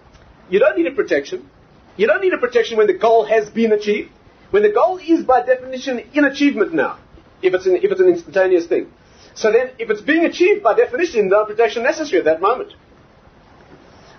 [0.48, 1.48] you don't need a protection.
[1.96, 4.10] You don't need a protection when the goal has been achieved.
[4.50, 6.98] When the goal is by definition in achievement now,
[7.42, 8.90] if it's an, if it's an instantaneous thing.
[9.34, 12.72] So then, if it's being achieved by definition, no protection necessary at that moment.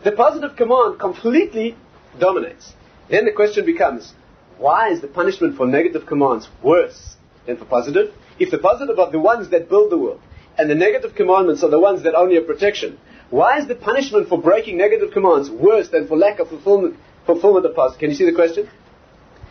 [0.03, 1.75] the positive command completely
[2.19, 2.73] dominates.
[3.09, 4.13] Then the question becomes,
[4.57, 8.13] why is the punishment for negative commands worse than for positive?
[8.39, 10.21] If the positive are the ones that build the world,
[10.57, 14.27] and the negative commandments are the ones that only are protection, why is the punishment
[14.27, 17.99] for breaking negative commands worse than for lack of fulfillment, fulfillment of positive?
[17.99, 18.69] Can you see the question?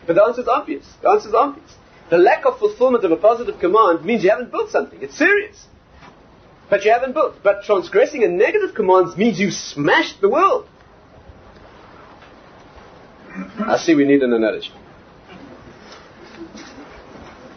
[0.05, 0.85] But the answer is obvious.
[1.01, 1.75] The answer is obvious.
[2.09, 5.01] The lack of fulfillment of a positive command means you haven't built something.
[5.01, 5.65] It's serious.
[6.69, 7.35] But you haven't built.
[7.43, 10.67] But transgressing a negative command means you smashed the world.
[13.59, 14.71] I see we need an analogy.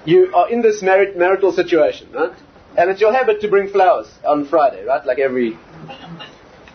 [0.05, 2.33] You are in this marit- marital situation, right?
[2.77, 5.05] And it's your habit to bring flowers on Friday, right?
[5.05, 5.57] Like every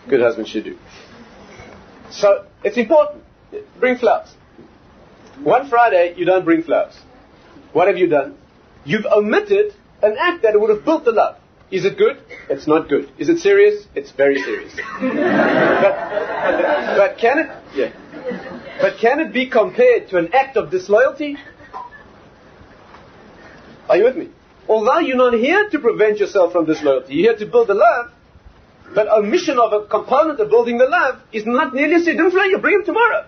[0.08, 0.78] good husband should do.
[2.10, 3.22] So it's important.
[3.78, 4.28] Bring flowers.
[5.42, 6.98] One Friday, you don't bring flowers.
[7.72, 8.36] What have you done?
[8.84, 11.36] You've omitted an act that would have built the love.
[11.70, 12.20] Is it good?
[12.48, 13.10] It's not good.
[13.18, 13.86] Is it serious?
[13.94, 14.74] It's very serious.
[14.74, 15.94] but,
[16.96, 17.50] but can it?
[17.74, 17.92] Yeah.
[18.80, 21.36] But can it be compared to an act of disloyalty?
[23.90, 24.28] Are you with me?
[24.68, 28.12] Although you're not here to prevent yourself from disloyalty, you're here to build the love,
[28.94, 32.52] but omission of a component of building the love is not nearly as significant.
[32.52, 33.26] You bring them tomorrow.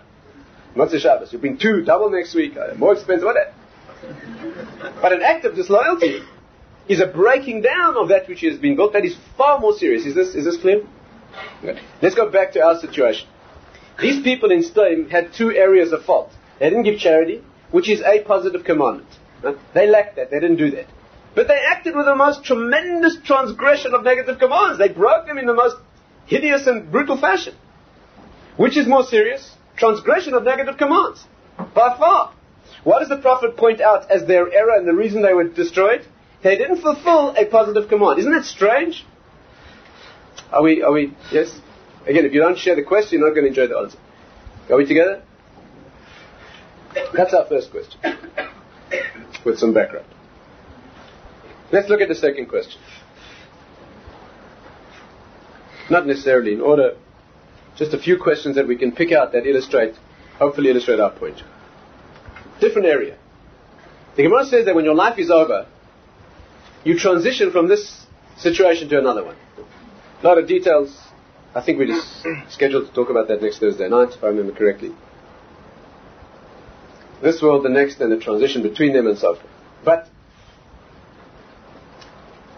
[0.77, 1.33] Not the Shabbos.
[1.33, 3.53] You bring two, double next week, uh, more expensive, whatever.
[5.03, 6.21] But an act of disloyalty
[6.89, 10.07] is a breaking down of that which has been built that is far more serious.
[10.07, 10.87] Is this, is this clear?
[12.01, 13.27] Let's go back to our situation.
[14.01, 16.31] These people in Sdom had two areas of fault.
[16.61, 19.09] They didn't give charity, which is a positive commandment.
[19.75, 20.31] They lacked that.
[20.31, 20.87] They didn't do that.
[21.35, 24.79] But they acted with the most tremendous transgression of negative commands.
[24.79, 25.77] They broke them in the most
[26.27, 27.55] hideous and brutal fashion.
[28.57, 29.57] Which is more serious?
[29.77, 31.25] Transgression of negative commands.
[31.57, 32.35] By far.
[32.85, 36.07] What does the Prophet point out as their error and the reason they were destroyed?
[36.43, 38.19] They didn't fulfill a positive command.
[38.19, 39.07] Isn't that strange?
[40.53, 41.59] Are we, are we, yes?
[42.07, 43.99] Again, if you don't share the question, you're not going to enjoy the answer.
[44.71, 45.23] Are we together?
[47.15, 48.01] That's our first question.
[49.45, 50.07] With some background.
[51.73, 52.81] Let's look at the second question.
[55.91, 56.97] Not necessarily in order,
[57.77, 59.95] just a few questions that we can pick out that illustrate,
[60.39, 61.43] hopefully illustrate our point.
[62.61, 63.19] Different area.
[64.17, 65.67] The Gemara says that when your life is over,
[66.85, 69.37] you transition from this situation to another one.
[70.23, 70.97] A lot of details.
[71.55, 74.53] I think we're just scheduled to talk about that next Thursday night, if I remember
[74.53, 74.93] correctly.
[77.23, 79.47] This world, the next, and the transition between them and so forth.
[79.85, 80.09] But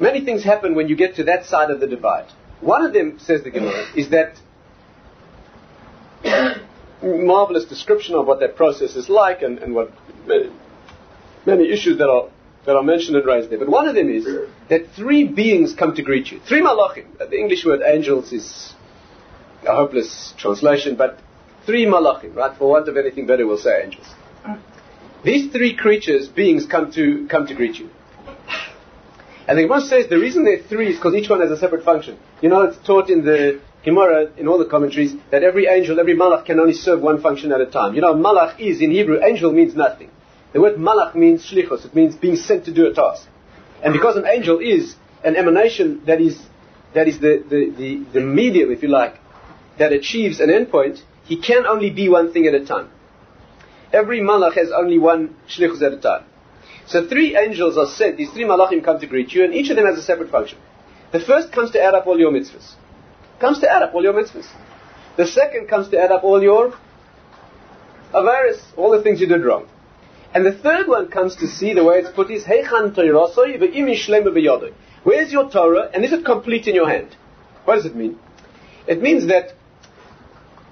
[0.01, 2.31] many things happen when you get to that side of the divide.
[2.61, 4.41] One of them, says the Gemara, is that
[7.03, 9.93] marvelous description of what that process is like and, and what
[10.27, 10.51] many,
[11.45, 12.31] many issues that are
[12.65, 13.59] that are mentioned and raised there.
[13.59, 14.27] But one of them is
[14.71, 16.41] that three beings come to greet you.
[16.41, 17.19] Three malachim.
[17.19, 18.73] The English word angels is
[19.67, 21.19] a hopeless translation, but
[21.67, 22.57] three malachim, right?
[22.57, 24.07] For want of anything better, we'll say angels.
[25.25, 27.89] These three creatures, beings, come to come to greet you.
[29.47, 31.59] And the Gemara says the reason there are three is because each one has a
[31.59, 32.19] separate function.
[32.41, 36.15] You know, it's taught in the Gemara, in all the commentaries, that every angel, every
[36.15, 37.95] malach can only serve one function at a time.
[37.95, 40.11] You know, malach is, in Hebrew, angel means nothing.
[40.53, 41.85] The word malach means shlichus.
[41.85, 43.29] It means being sent to do a task.
[43.83, 46.41] And because an angel is an emanation that is,
[46.95, 49.19] that is the, the, the, the medium, if you like,
[49.79, 52.91] that achieves an endpoint, he can only be one thing at a time.
[53.95, 56.25] Every malach has only one shlichus at a time.
[56.87, 59.77] So three angels are sent, these three malachim come to greet you, and each of
[59.77, 60.59] them has a separate function.
[61.13, 62.75] The first comes to add up all your mitzvahs.
[63.41, 64.49] Comes to add up all your mitzvahs.
[65.17, 66.75] The second comes to add up all your
[68.13, 69.69] avaris, all the things you did wrong.
[70.35, 72.97] And the third one comes to see the way it's put is Heichan
[75.05, 77.17] Where's your Torah and is it complete in your hand?
[77.65, 78.19] What does it mean?
[78.89, 79.53] It means that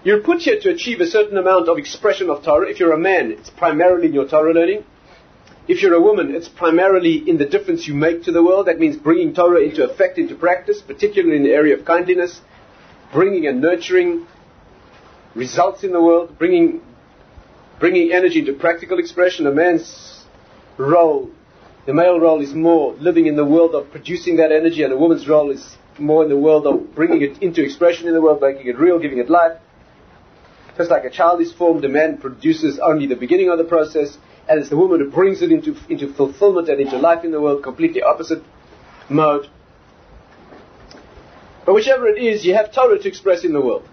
[0.05, 2.69] you're put here to achieve a certain amount of expression of Torah.
[2.69, 4.85] If you're a man, it's primarily in your Torah learning.
[5.69, 8.67] If you're a woman, it's primarily in the difference you make to the world.
[8.67, 12.41] That means bringing Torah into effect, into practice, particularly in the area of kindliness,
[13.13, 14.27] bringing and nurturing
[15.37, 16.83] results in the world, bringing,
[17.79, 19.47] bringing energy into practical expression.
[19.47, 20.25] A man's
[20.79, 21.31] role,
[21.87, 24.97] the male role is more living in the world of producing that energy, and a
[24.97, 28.41] woman's role is more in the world of bringing it into expression in the world,
[28.41, 29.59] making it real, giving it life.
[30.77, 34.17] Just like a child is formed, a man produces only the beginning of the process,
[34.49, 37.41] and it's the woman who brings it into, into fulfillment and into life in the
[37.41, 38.43] world, completely opposite
[39.09, 39.49] mode.
[41.65, 43.89] But whichever it is, you have Torah to express in the world.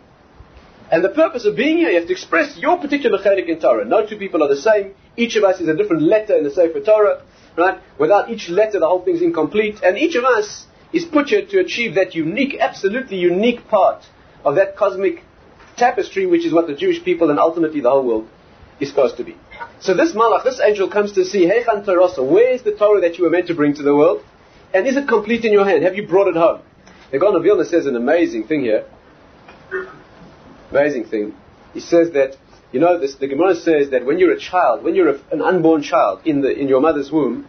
[0.92, 3.86] And the purpose of being here, you have to express your particular chelik in Torah.
[3.86, 4.96] No two people are the same.
[5.16, 7.24] Each of us is a different letter in the Sefer Torah,
[7.56, 7.80] right?
[8.00, 9.82] Without each letter, the whole thing is incomplete.
[9.84, 14.04] And each of us is put here to achieve that unique, absolutely unique part
[14.44, 15.24] of that cosmic
[15.80, 18.28] tapestry, which is what the Jewish people and ultimately the whole world
[18.80, 19.36] is supposed to be.
[19.80, 23.18] So this malach, this angel comes to see, Heichan Torah, where is the Torah that
[23.18, 24.24] you were meant to bring to the world?
[24.74, 25.84] And is it complete in your hand?
[25.84, 26.62] Have you brought it home?
[27.12, 28.86] The Gaon of Vilna says an amazing thing here.
[30.70, 31.34] Amazing thing.
[31.74, 32.38] He says that,
[32.72, 35.42] you know, this, the Gemara says that when you're a child, when you're a, an
[35.42, 37.48] unborn child in, the, in your mother's womb,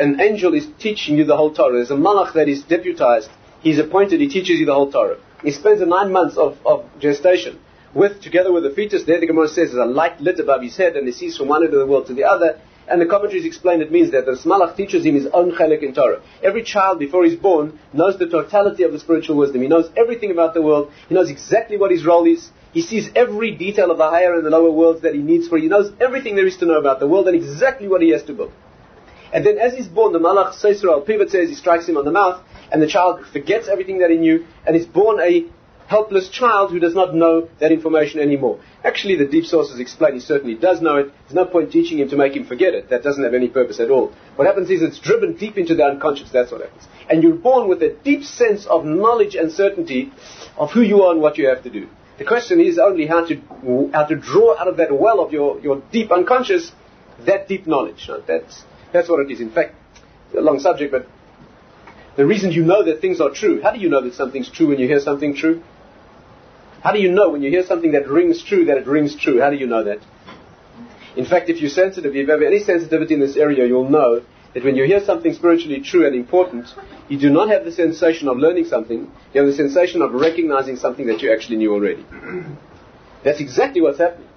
[0.00, 1.74] an angel is teaching you the whole Torah.
[1.74, 3.28] There's a malach that is deputized.
[3.60, 5.18] He's appointed, he teaches you the whole Torah.
[5.42, 7.58] He spends the nine months of, of gestation
[7.94, 10.76] with, together with the fetus, there the Gemara says there's a light lit above his
[10.76, 12.60] head and he sees from one end of the world to the other.
[12.88, 15.94] And the commentaries explain it means that the Smalach teaches him his own chelik in
[15.94, 16.20] Torah.
[16.42, 19.62] Every child before he's born knows the totality of the spiritual wisdom.
[19.62, 20.90] He knows everything about the world.
[21.08, 22.50] He knows exactly what his role is.
[22.72, 25.58] He sees every detail of the higher and the lower worlds that he needs for.
[25.58, 28.24] He knows everything there is to know about the world and exactly what he has
[28.24, 28.52] to build.
[29.32, 32.10] And then as he's born, the Malach Seisra Pivot says he strikes him on the
[32.10, 35.46] mouth, and the child forgets everything that he knew, and is born a
[35.86, 38.60] helpless child who does not know that information anymore.
[38.84, 41.12] Actually, the deep sources explain he certainly does know it.
[41.22, 42.90] There's no point teaching him to make him forget it.
[42.90, 44.12] That doesn't have any purpose at all.
[44.36, 46.30] What happens is it's driven deep into the unconscious.
[46.30, 46.84] That's what happens.
[47.10, 50.12] And you're born with a deep sense of knowledge and certainty
[50.56, 51.88] of who you are and what you have to do.
[52.18, 55.60] The question is only how to, how to draw out of that well of your,
[55.60, 56.72] your deep unconscious
[57.26, 58.08] that deep knowledge.
[58.26, 59.40] That's, that's what it is.
[59.40, 59.74] In fact,
[60.36, 61.06] a long subject, but
[62.16, 63.62] the reason you know that things are true.
[63.62, 65.62] How do you know that something's true when you hear something true?
[66.82, 69.40] How do you know when you hear something that rings true that it rings true?
[69.40, 69.98] How do you know that?
[71.16, 74.22] In fact, if you're sensitive, if you have any sensitivity in this area, you'll know
[74.54, 76.66] that when you hear something spiritually true and important,
[77.08, 80.76] you do not have the sensation of learning something, you have the sensation of recognizing
[80.76, 82.04] something that you actually knew already.
[83.24, 84.28] That's exactly what's happening.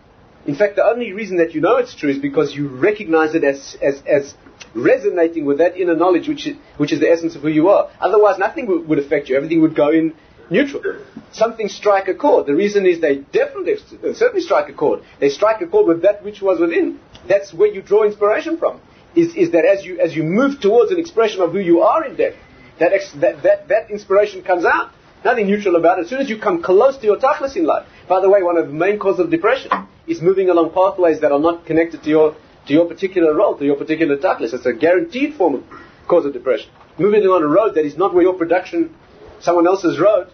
[0.46, 3.44] In fact, the only reason that you know it's true is because you recognize it
[3.44, 4.36] as, as, as
[4.76, 7.90] resonating with that inner knowledge, which is, which is the essence of who you are.
[8.00, 9.36] Otherwise, nothing w- would affect you.
[9.36, 10.14] Everything would go in
[10.50, 10.84] neutral.
[11.32, 12.48] Something strike a chord.
[12.48, 15.02] The reason is they definitely, uh, certainly strike a chord.
[15.20, 17.00] They strike a chord with that which was within.
[17.28, 18.82] That's where you draw inspiration from.
[19.16, 22.06] Is, is that as you, as you move towards an expression of who you are
[22.06, 22.38] in depth,
[22.80, 24.92] that, ex, that, that, that inspiration comes out.
[25.24, 26.04] Nothing neutral about it.
[26.04, 28.58] As soon as you come close to your tachlis in life, by the way, one
[28.58, 29.72] of the main causes of depression
[30.06, 32.36] is moving along pathways that are not connected to your,
[32.68, 34.54] to your particular role, to your particular tachlis.
[34.54, 35.64] It's a guaranteed form of
[36.08, 36.70] cause of depression.
[37.00, 38.94] Moving along a road that is not where your production
[39.42, 40.32] someone else's road,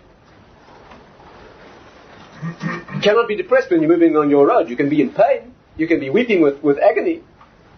[2.43, 4.69] you cannot be depressed when you're moving on your road.
[4.69, 7.23] You can be in pain, you can be weeping with, with agony,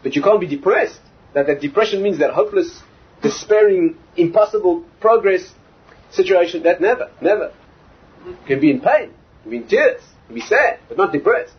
[0.02, 1.02] but you can't be depressed.
[1.34, 2.82] That, that depression means that hopeless,
[3.22, 5.54] despairing, impossible progress
[6.12, 6.64] situation.
[6.64, 7.54] That never, never.
[8.26, 10.98] You can be in pain, you can be in tears, you can be sad, but
[10.98, 11.54] not depressed.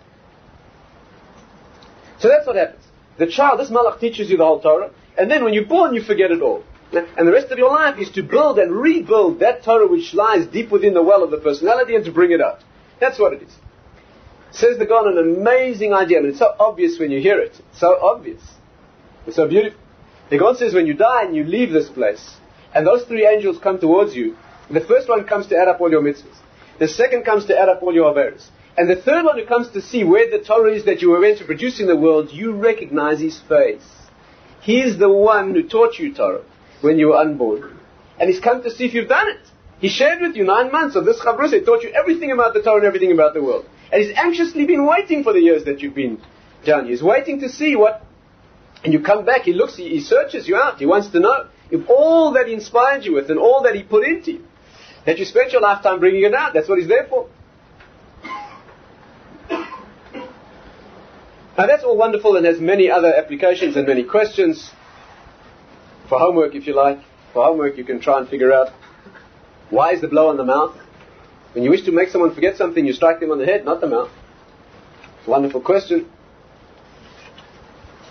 [2.20, 2.84] So that's what happens.
[3.18, 6.02] The child, this malach teaches you the whole Torah, and then when you're born, you
[6.02, 6.64] forget it all.
[6.92, 10.46] And the rest of your life is to build and rebuild that Torah which lies
[10.46, 12.60] deep within the well of the personality and to bring it out.
[13.00, 13.52] That's what it is.
[14.52, 16.18] Says the God, an amazing idea.
[16.18, 17.60] I mean, it's so obvious when you hear it.
[17.70, 18.42] It's so obvious.
[19.26, 19.80] It's so beautiful.
[20.30, 22.36] The God says when you die and you leave this place,
[22.72, 24.36] and those three angels come towards you,
[24.70, 26.38] the first one comes to add up all your mitzvahs.
[26.78, 28.46] The second comes to add up all your averis.
[28.76, 31.20] And the third one who comes to see where the Torah is that you were
[31.20, 33.84] meant to produce in the world, you recognize his face.
[34.60, 36.44] He's the one who taught you Torah
[36.84, 37.80] when you were unborn.
[38.18, 39.40] And he's come to see if you've done it.
[39.80, 41.52] He shared with you nine months of this Chavrus.
[41.52, 43.66] He taught you everything about the Torah and everything about the world.
[43.92, 46.22] And he's anxiously been waiting for the years that you've been
[46.64, 46.86] down.
[46.86, 48.02] He's waiting to see what,
[48.84, 50.78] and you come back, he looks, he, he searches you out.
[50.78, 53.82] He wants to know if all that he inspired you with and all that he
[53.82, 54.44] put into you,
[55.06, 56.54] that you spent your lifetime bringing it out.
[56.54, 57.28] That's what he's there for.
[61.58, 64.72] Now that's all wonderful and has many other applications and many questions
[66.08, 66.98] for homework, if you like.
[67.32, 68.72] For homework, you can try and figure out
[69.70, 70.76] why is the blow on the mouth.
[71.52, 73.80] When you wish to make someone forget something, you strike them on the head, not
[73.80, 74.10] the mouth.
[75.26, 76.10] Wonderful question.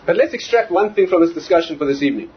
[0.06, 2.30] But let's extract one thing from this discussion for this evening.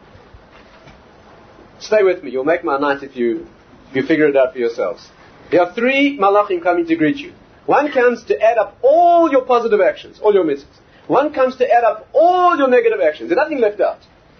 [1.79, 2.31] Stay with me.
[2.31, 3.47] You'll make my night if you,
[3.89, 5.09] if you figure it out for yourselves.
[5.51, 7.33] There are three malachim coming to greet you.
[7.65, 10.79] One comes to add up all your positive actions, all your mitzvahs.
[11.07, 13.29] One comes to add up all your negative actions.
[13.29, 13.99] There's nothing left out.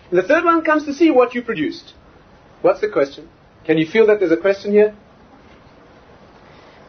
[0.10, 1.94] And the third one comes to see what you produced.
[2.62, 3.30] What's the question?
[3.66, 4.96] Can you feel that there's a question here?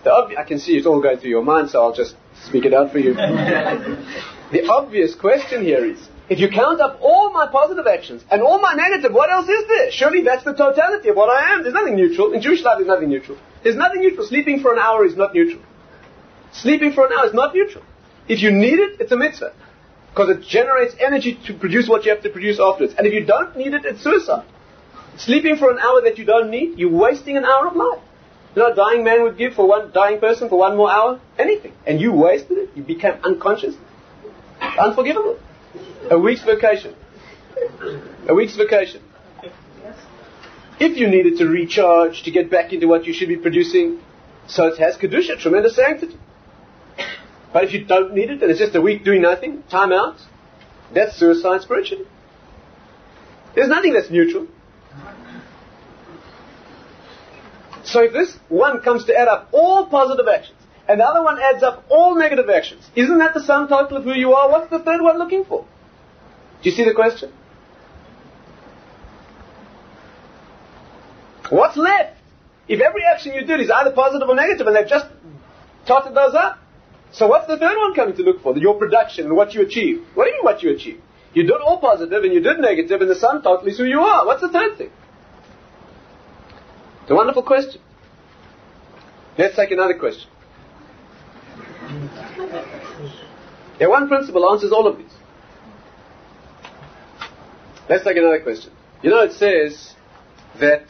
[0.06, 2.14] Ob- I can see it's all going through your mind, so I'll just
[2.46, 3.14] speak it out for you.
[4.52, 5.98] the obvious question here is,
[6.30, 9.66] if you count up all my positive actions and all my negative, what else is
[9.66, 9.90] there?
[9.90, 11.62] Surely that's the totality of what I am.
[11.62, 12.32] There's nothing neutral.
[12.32, 13.38] In Jewish life, there's nothing neutral.
[13.62, 14.26] There's nothing neutral.
[14.26, 15.62] Sleeping for an hour is not neutral.
[16.52, 17.84] Sleeping for an hour is not neutral.
[18.28, 19.52] If you need it, it's a mitzvah.
[20.18, 22.92] Because it generates energy to produce what you have to produce afterwards.
[22.98, 24.44] And if you don't need it, it's suicide.
[25.16, 28.02] Sleeping for an hour that you don't need, you're wasting an hour of life.
[28.56, 31.20] You know, a dying man would give for one dying person for one more hour?
[31.38, 31.72] Anything.
[31.86, 32.70] And you wasted it.
[32.74, 33.76] You became unconscious.
[34.60, 35.38] Unforgivable.
[36.10, 36.96] A week's vacation.
[38.28, 39.00] A week's vacation.
[40.80, 44.00] If you needed to recharge to get back into what you should be producing,
[44.48, 46.18] so it has Kedusha, tremendous sanctity.
[47.52, 50.16] But if you don't need it and it's just a week doing nothing, time out,
[50.94, 52.06] that's suicide spiritually.
[53.54, 54.46] There's nothing that's neutral.
[57.84, 61.38] So if this one comes to add up all positive actions, and the other one
[61.40, 64.50] adds up all negative actions, isn't that the sum total of who you are?
[64.50, 65.66] What's the third one looking for?
[66.62, 67.32] Do you see the question?
[71.50, 72.16] What's left?
[72.68, 75.06] If every action you did is either positive or negative, and they've just
[75.86, 76.58] totted those up,
[77.12, 78.56] so what's the third one coming to look for?
[78.56, 80.04] Your production and what you achieve.
[80.14, 81.00] What do you mean what you achieve?
[81.34, 84.00] You did all positive and you did negative, and the sum total is who you
[84.00, 84.26] are.
[84.26, 84.90] What's the third thing?
[87.02, 87.80] It's a wonderful question.
[89.38, 90.28] Let's take another question.
[93.80, 95.12] Yeah, one principle answers all of these.
[97.88, 98.72] Let's take another question.
[99.02, 99.94] You know, it says
[100.60, 100.84] that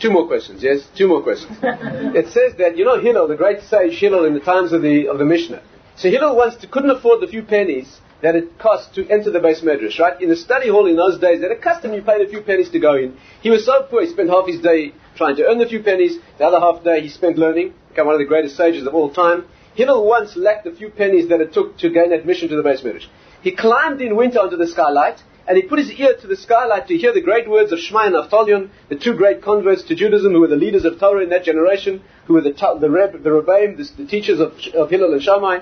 [0.00, 0.86] Two more questions, yes?
[0.96, 1.56] Two more questions.
[1.62, 5.08] it says that, you know, Hillel, the great sage Hillel in the times of the,
[5.08, 5.62] of the Mishnah.
[5.96, 9.38] So Hillel once to, couldn't afford the few pennies that it cost to enter the
[9.38, 10.20] beis medrash, right?
[10.20, 12.40] In the study hall in those days, they had a custom you paid a few
[12.40, 13.16] pennies to go in.
[13.42, 16.18] He was so poor, he spent half his day trying to earn the few pennies,
[16.38, 19.12] the other half day he spent learning, became one of the greatest sages of all
[19.12, 19.44] time.
[19.74, 22.82] Hillel once lacked the few pennies that it took to gain admission to the beis
[22.82, 23.06] medrash.
[23.42, 26.88] He climbed in winter onto the skylight, and he put his ear to the skylight
[26.88, 30.32] to hear the great words of Shemaya and Avtalion, the two great converts to Judaism
[30.32, 33.30] who were the leaders of Torah in that generation, who were the, the, Reb, the
[33.30, 35.60] Rebbeim, the, the, teachers of, of Hillel and Shammai.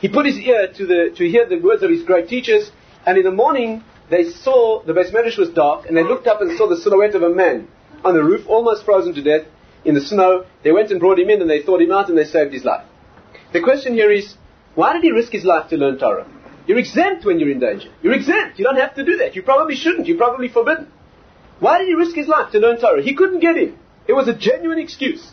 [0.00, 2.70] He put his ear to, the, to hear the words of his great teachers,
[3.06, 6.40] and in the morning they saw, the Beis Medrash was dark, and they looked up
[6.40, 7.68] and saw the silhouette of a man
[8.04, 9.46] on the roof, almost frozen to death
[9.84, 10.44] in the snow.
[10.64, 12.64] They went and brought him in, and they thawed him out, and they saved his
[12.64, 12.84] life.
[13.52, 14.34] The question here is,
[14.74, 16.26] why did he risk his life to learn Torah?
[16.66, 17.88] You're exempt when you're in danger.
[18.02, 18.58] You're exempt.
[18.58, 19.36] You don't have to do that.
[19.36, 20.06] You probably shouldn't.
[20.06, 20.90] You're probably forbidden.
[21.60, 23.02] Why did he risk his life to learn Torah?
[23.02, 23.78] He couldn't get in.
[24.06, 25.32] It was a genuine excuse.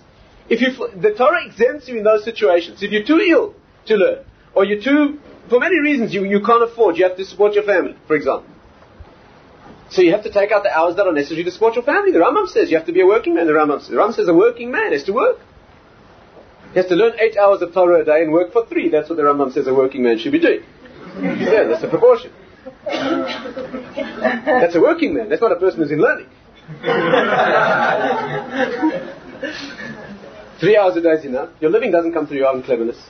[0.49, 0.69] If you,
[0.99, 2.83] the Torah exempts you in those situations.
[2.83, 3.55] If you're too ill
[3.87, 5.19] to learn, or you're too,
[5.49, 8.49] for many reasons, you, you can't afford, you have to support your family, for example.
[9.89, 12.11] So you have to take out the hours that are necessary to support your family.
[12.11, 13.47] The Rambam says you have to be a working man.
[13.47, 15.39] The Rambam says, the Rambam says a working man has to work.
[16.73, 18.89] He has to learn eight hours of Torah a day and work for three.
[18.89, 20.63] That's what the Rambam says a working man should be doing.
[21.21, 22.31] Yeah, that's a proportion.
[22.85, 25.29] That's a working man.
[25.29, 26.27] That's not a person who's in learning.
[30.59, 31.49] Three hours a day is enough.
[31.59, 33.01] Your living doesn't come through your own cleverness.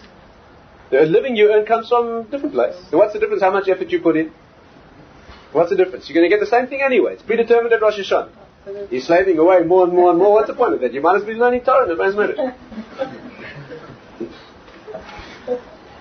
[0.90, 2.76] The living you earn comes from a different place.
[2.90, 3.42] So what's the difference?
[3.42, 4.32] How much effort you put in?
[5.52, 6.10] What's the difference?
[6.10, 7.14] You're going to get the same thing anyway.
[7.14, 8.92] It's predetermined at Rosh Hashanah.
[8.92, 10.34] You're slaving away more and more and more.
[10.34, 10.94] What's the point of that?
[10.94, 12.56] You might as well be learning Torah in the Matter.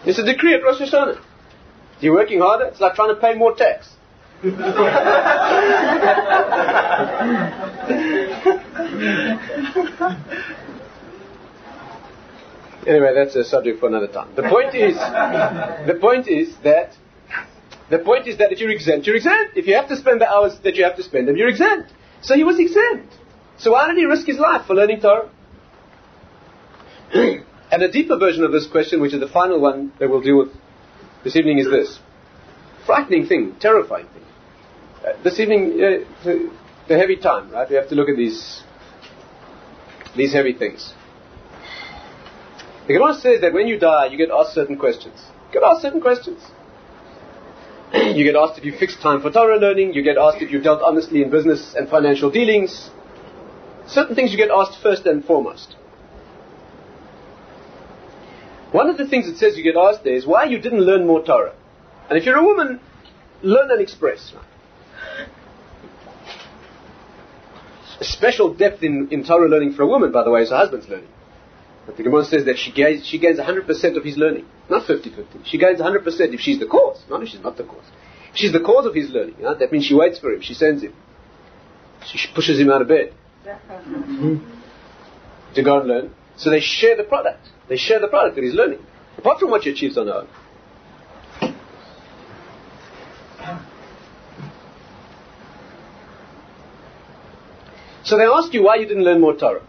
[0.07, 1.21] It's a decree at Rosh Hashanah.
[2.03, 3.89] You're working harder, it's like trying to pay more tax.
[12.87, 14.35] anyway, that's a subject for another time.
[14.35, 16.97] The point is, the point is that
[17.89, 19.57] the point is that if you're exempt, you're exempt.
[19.57, 21.93] If you have to spend the hours that you have to spend them, you're exempt.
[22.23, 23.15] So he was exempt.
[23.59, 25.31] So why did he risk his life for learning Torah?
[27.13, 30.39] and a deeper version of this question, which is the final one that we'll deal
[30.39, 30.49] with
[31.25, 31.99] this evening is this.
[32.87, 34.25] Frightening thing, terrifying thing.
[35.05, 36.25] Uh, this evening, uh,
[36.89, 37.69] the, heavy time, right?
[37.69, 38.63] We have to look at these,
[40.17, 40.93] these heavy things.
[42.87, 45.15] The Gemara says that when you die, you get asked certain questions.
[45.49, 46.43] You get asked certain questions.
[47.95, 49.95] you get asked if you fixed time for Torah learning.
[49.95, 52.91] You get asked if you dealt honestly in business and financial dealings.
[53.87, 55.77] Certain things you get asked first and foremost.
[58.73, 61.07] One of the things it says you get asked there is why you didn't learn
[61.07, 61.55] more Torah.
[62.09, 62.81] And if you're a woman,
[63.43, 64.33] learn and express.
[68.01, 70.57] A special depth in, in Torah learning for a woman, by the way, is her
[70.57, 71.09] husband's learning.
[71.87, 75.45] But the Gemara says that she gains, she gains 100% of his learning, not 50-50.
[75.45, 77.85] She gains 100% if she's the cause, not if she's not the cause.
[78.31, 80.41] If she's the cause of his learning, you know, that means she waits for him,
[80.41, 80.95] she sends him.
[82.07, 83.15] She pushes him out of bed
[85.55, 86.15] to go and learn.
[86.37, 87.49] So they share the product.
[87.69, 88.81] They share the product that he's learning,
[89.17, 90.29] apart from what he achieves on her own.
[98.05, 99.63] So they ask you why you didn't learn more Torah.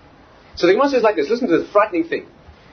[0.55, 2.26] So the Gemara says like this, listen to this frightening thing.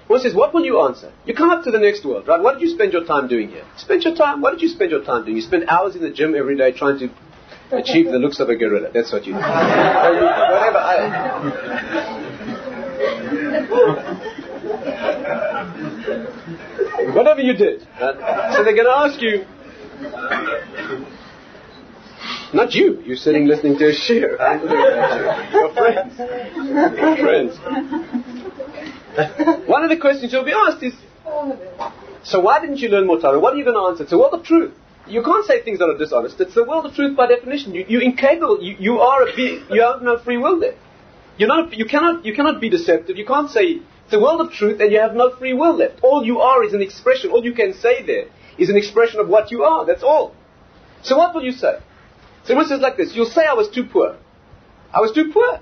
[0.06, 1.12] One says, what will you answer?
[1.24, 2.40] You come up to the next world, right?
[2.42, 3.64] What did you spend your time doing here?
[3.76, 5.36] Spend your time, what did you spend your time doing?
[5.36, 7.10] You spend hours in the gym every day trying to
[7.70, 8.90] achieve the looks of a gorilla.
[8.92, 9.38] That's what you do.
[9.38, 10.78] Whatever.
[10.78, 12.19] I,
[17.14, 17.82] Whatever you did.
[18.00, 19.44] Uh, so they're going to ask you,
[20.06, 21.04] uh,
[22.52, 23.00] not you.
[23.02, 24.38] You're sitting listening to a shiur.
[25.52, 26.18] Your friends.
[26.98, 27.58] Your friends.
[29.68, 30.94] One of the questions you'll be asked is,
[32.22, 33.38] so why didn't you learn more Torah?
[33.38, 34.02] What are you going to answer?
[34.02, 34.74] It's the world of truth.
[35.06, 36.40] You can't say things that are dishonest.
[36.40, 37.74] It's the world of truth by definition.
[37.74, 38.62] You, you're incapable.
[38.62, 39.64] You, you are a being.
[39.70, 40.76] You have no free will there.
[41.38, 43.16] You're not, you, cannot, you cannot be deceptive.
[43.16, 43.80] You can't say
[44.10, 46.00] the world of truth and you have no free will left.
[46.02, 47.30] All you are is an expression.
[47.30, 48.26] All you can say there
[48.58, 49.86] is an expression of what you are.
[49.86, 50.34] That's all.
[51.02, 51.78] So what will you say?
[52.44, 53.14] So it says like this.
[53.14, 54.16] You'll say I was too poor.
[54.92, 55.60] I was too poor.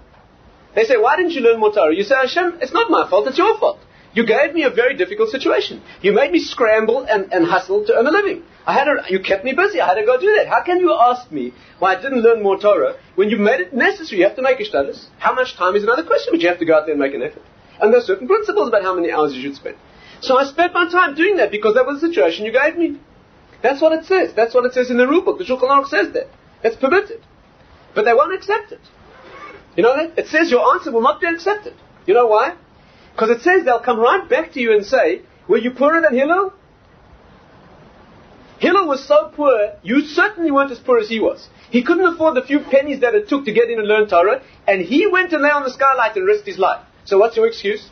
[0.75, 1.95] They say, why didn't you learn more Torah?
[1.95, 3.79] You say, Hashem, it's not my fault, it's your fault.
[4.15, 5.83] You gave me a very difficult situation.
[6.03, 8.43] You made me scramble and, and hustle to earn a living.
[8.67, 9.81] I had a, you kept me busy.
[9.81, 10.47] I had to go do that.
[10.49, 13.75] How can you ask me why I didn't learn more Torah when you made it
[13.75, 14.21] necessary?
[14.21, 15.09] You have to make a status.
[15.19, 17.15] How much time is another question, but you have to go out there and make
[17.15, 17.43] an effort.
[17.81, 19.77] And there are certain principles about how many hours you should spend.
[20.21, 22.99] So I spent my time doing that because that was the situation you gave me.
[23.63, 24.35] That's what it says.
[24.35, 25.39] That's what it says in the rule book.
[25.39, 26.29] The Shulchan Aruch says that.
[26.63, 27.21] It's permitted.
[27.95, 28.81] But they won't accept it.
[29.77, 30.19] You know that?
[30.19, 31.75] It says your answer will not be accepted.
[32.07, 32.57] You know why?
[33.13, 36.15] Because it says they'll come right back to you and say, were you poorer than
[36.17, 36.53] Hillel?
[38.59, 41.49] Hillel was so poor, you certainly weren't as poor as he was.
[41.71, 44.43] He couldn't afford the few pennies that it took to get in and learn Torah,
[44.67, 46.85] and he went and lay on the skylight and risked his life.
[47.09, 47.89] So what's your excuse?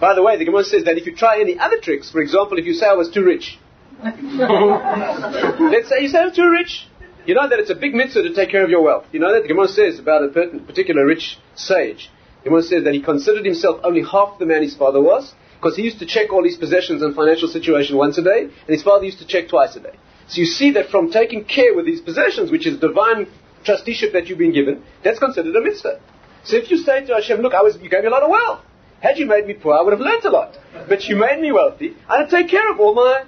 [0.00, 2.56] By the way, the Gemara says that if you try any other tricks, for example,
[2.56, 3.58] if you say I was too rich,
[4.02, 6.88] let's say you say I'm too rich,
[7.26, 9.04] you know that it's a big mitzvah to take care of your wealth.
[9.12, 12.08] You know that the Gemara says about a particular rich sage.
[12.44, 15.76] The Gemara says that he considered himself only half the man his father was, because
[15.76, 18.82] he used to check all his possessions and financial situation once a day, and his
[18.82, 19.96] father used to check twice a day.
[20.28, 23.26] So you see that from taking care with these possessions, which is divine
[23.68, 26.00] trusteeship that you've been given, that's considered a mitzvah.
[26.44, 28.30] So if you say to Hashem, look, I was, you gave me a lot of
[28.30, 28.60] wealth.
[29.00, 30.56] Had you made me poor, I would have learnt a lot.
[30.88, 33.24] But you made me wealthy, I had take care of all my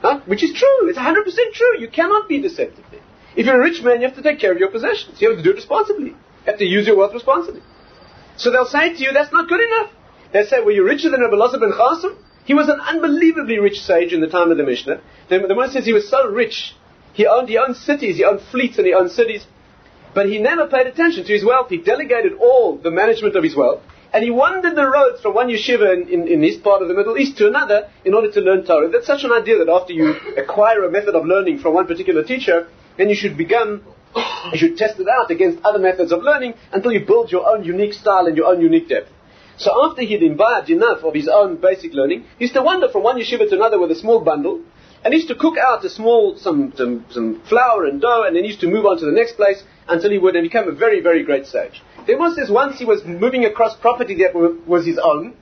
[0.00, 0.20] Huh?
[0.26, 0.88] Which is true.
[0.88, 1.78] It's 100% true.
[1.78, 3.02] You cannot be deceptive there.
[3.36, 5.20] If you're a rich man, you have to take care of your possessions.
[5.20, 6.10] You have to do it responsibly.
[6.10, 7.62] You have to use your wealth responsibly.
[8.36, 9.90] So they'll say to you, that's not good enough.
[10.32, 12.16] They'll say, were you're richer than Rabbi Elazar ben Charsom?
[12.44, 15.00] He was an unbelievably rich sage in the time of the Mishnah.
[15.28, 16.74] The, the Mishnah says he was so rich.
[17.12, 19.46] He owned, he owned cities, he owned fleets, and he owned cities.
[20.14, 21.68] But he never paid attention to his wealth.
[21.70, 23.82] He delegated all the management of his wealth
[24.12, 26.94] and he wandered the roads from one yeshiva in, in, in, this part of the
[26.94, 28.88] Middle East to another in order to learn Torah.
[28.88, 32.24] That's such an idea that after you acquire a method of learning from one particular
[32.24, 33.82] teacher, then you should begin,
[34.52, 37.62] you should test it out against other methods of learning until you build your own
[37.64, 39.10] unique style and your own unique depth.
[39.58, 43.04] So after he'd imbibed enough of his own basic learning, he used to wander from
[43.04, 44.62] one yeshiva to another with a small bundle,
[45.02, 48.36] and he used to cook out a small, some, some, some flour and dough, and
[48.36, 50.72] then he used to move on to the next place until he would become a
[50.72, 51.82] very, very great sage.
[52.06, 55.34] The Gemara says once he was moving across property that was his own,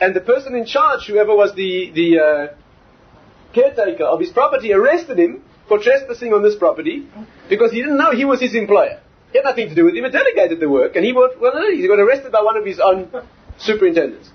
[0.00, 5.18] and the person in charge, whoever was the, the uh, caretaker of his property, arrested
[5.18, 7.06] him for trespassing on this property
[7.48, 9.00] because he didn't know he was his employer.
[9.32, 10.04] He had nothing to do with him.
[10.04, 12.78] He delegated the work, and he was, well, he got arrested by one of his
[12.78, 13.10] own
[13.58, 14.30] superintendents.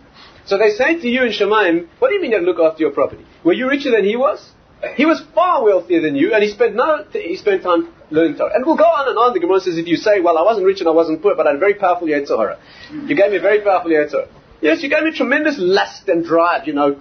[0.45, 2.91] So they say to you in Shamayim, what do you mean you look after your
[2.91, 3.25] property?
[3.43, 4.53] Were you richer than he was?
[4.95, 8.53] He was far wealthier than you, and he spent no, he spent time learning Torah.
[8.53, 9.33] And we'll go on and on.
[9.33, 11.47] The Gemara says, if you say, well, I wasn't rich and I wasn't poor, but
[11.47, 12.59] I had a very powerful Yetzer Hara.
[12.91, 14.27] You gave me a very powerful Yetzer Hara.
[14.61, 16.99] Yes, you gave me tremendous lust and drive, you know.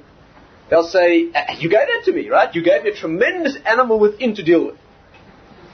[0.68, 2.52] They'll say, uh, you gave that to me, right?
[2.54, 4.76] You gave me a tremendous animal within to deal with.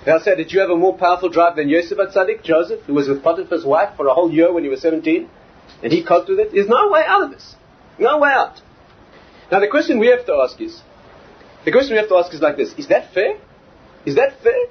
[0.05, 3.09] They'll say, did you have a more powerful drive than Yosef HaTzaddik, Joseph, who was
[3.09, 5.28] with Potiphar's wife for a whole year when he was 17?
[5.82, 6.53] And he coped with it?
[6.53, 7.55] There's no way out of this.
[7.98, 8.61] No way out.
[9.50, 10.80] Now the question we have to ask is,
[11.64, 13.38] the question we have to ask is like this: Is that fair?
[14.04, 14.66] Is that fair?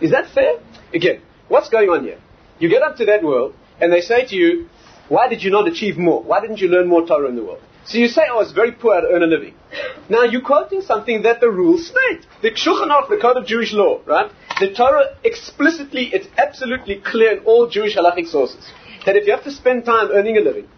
[0.00, 0.60] Is that fair?
[0.92, 2.18] Again, what's going on here?
[2.58, 4.68] You get up to that world, and they say to you,
[5.08, 6.22] "Why did you not achieve more?
[6.22, 8.52] Why didn't you learn more Torah in the world?" So you say, oh, "I was
[8.52, 9.54] very poor to earn a living."
[10.08, 12.26] Now you're quoting something that the rules state.
[12.42, 14.30] The Shulchan the Code of Jewish Law, right?
[14.60, 18.64] The Torah explicitly, it's absolutely clear in all Jewish halachic sources
[19.04, 20.68] that if you have to spend time earning a living,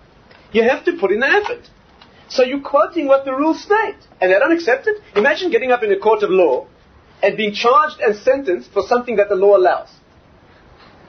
[0.53, 1.69] you have to put in the effort.
[2.31, 5.03] So you're quoting what the rules state, and they don't accept it.
[5.17, 6.69] Imagine getting up in a court of law
[7.23, 9.91] and being charged and sentenced for something that the law allows.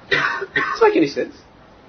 [0.09, 1.35] doesn't make any sense.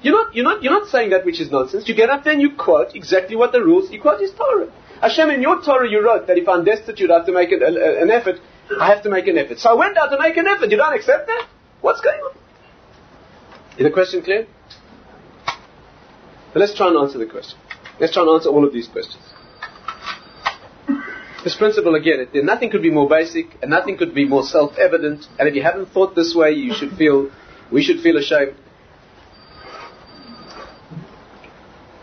[0.03, 1.89] You're not, you're, not, you're not saying that which is nonsense.
[1.89, 4.71] You get up there and you quote exactly what the rules, you quote his Torah.
[5.01, 7.63] Hashem, in your Torah you wrote that if I'm destitute I have to make an,
[7.63, 8.37] an effort,
[8.79, 9.61] I have to make an effort.
[9.61, 10.71] So I went out to make an effort.
[10.71, 11.49] You don't accept that?
[11.81, 12.37] What's going on?
[13.79, 14.47] Is the question clear?
[16.53, 17.59] But let's try and answer the question.
[18.03, 19.23] Let's try and answer all of these questions.
[21.45, 25.29] This principle again, it, nothing could be more basic and nothing could be more self-evident.
[25.39, 27.31] And if you haven't thought this way, you should feel,
[27.71, 28.57] we should feel ashamed.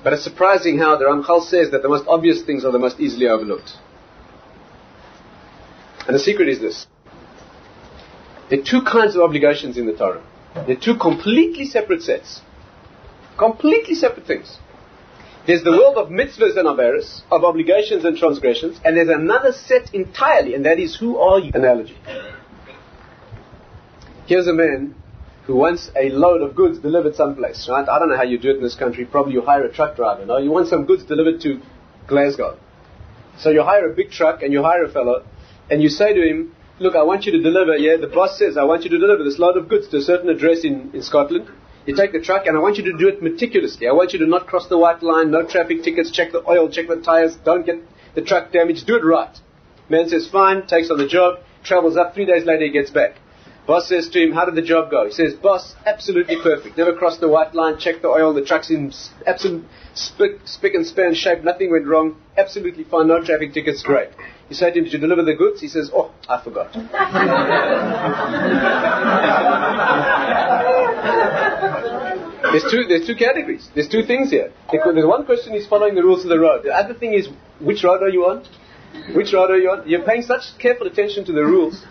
[0.01, 3.01] But it's surprising how the Ramchal says that the most obvious things are the most
[3.01, 3.71] easily overlooked.
[6.07, 6.87] And the secret is this.
[8.49, 10.23] There are two kinds of obligations in the Torah.
[10.55, 12.39] There are two completely separate sets.
[13.37, 14.59] Completely separate things.
[15.49, 19.95] There's the world of mitzvahs and averis, of obligations and transgressions, and there's another set
[19.95, 21.97] entirely, and that is who are you analogy.
[24.27, 24.93] Here's a man
[25.47, 27.89] who wants a load of goods delivered someplace, right?
[27.89, 29.05] I don't know how you do it in this country.
[29.05, 30.37] Probably you hire a truck driver, no?
[30.37, 31.59] You want some goods delivered to
[32.05, 32.59] Glasgow.
[33.39, 35.25] So you hire a big truck and you hire a fellow,
[35.71, 38.55] and you say to him, look, I want you to deliver, yeah, the boss says,
[38.55, 41.01] I want you to deliver this load of goods to a certain address in, in
[41.01, 41.49] Scotland.
[41.89, 43.87] You take the truck, and I want you to do it meticulously.
[43.87, 46.69] I want you to not cross the white line, no traffic tickets, check the oil,
[46.69, 47.81] check the tires, don't get
[48.13, 49.35] the truck damaged, do it right.
[49.89, 53.15] Man says, fine, takes on the job, travels up, three days later he gets back.
[53.65, 55.07] Boss says to him, How did the job go?
[55.07, 56.77] He says, Boss, absolutely perfect.
[56.77, 58.93] Never crossed the white line, checked the oil, the truck's in
[59.25, 59.65] absolute
[59.95, 64.09] spick, spick and span shape, nothing went wrong, absolutely fine, no traffic tickets, great.
[64.47, 65.59] You say to him, Did you deliver the goods?
[65.59, 66.75] He says, Oh, I forgot.
[72.41, 73.69] there's, two, there's two categories.
[73.73, 74.51] There's two things here.
[74.71, 76.63] There's one question is following the rules of the road.
[76.63, 77.27] The other thing is,
[77.59, 78.45] which road are you on?
[79.13, 79.87] Which road are you on?
[79.87, 81.85] You're paying such careful attention to the rules,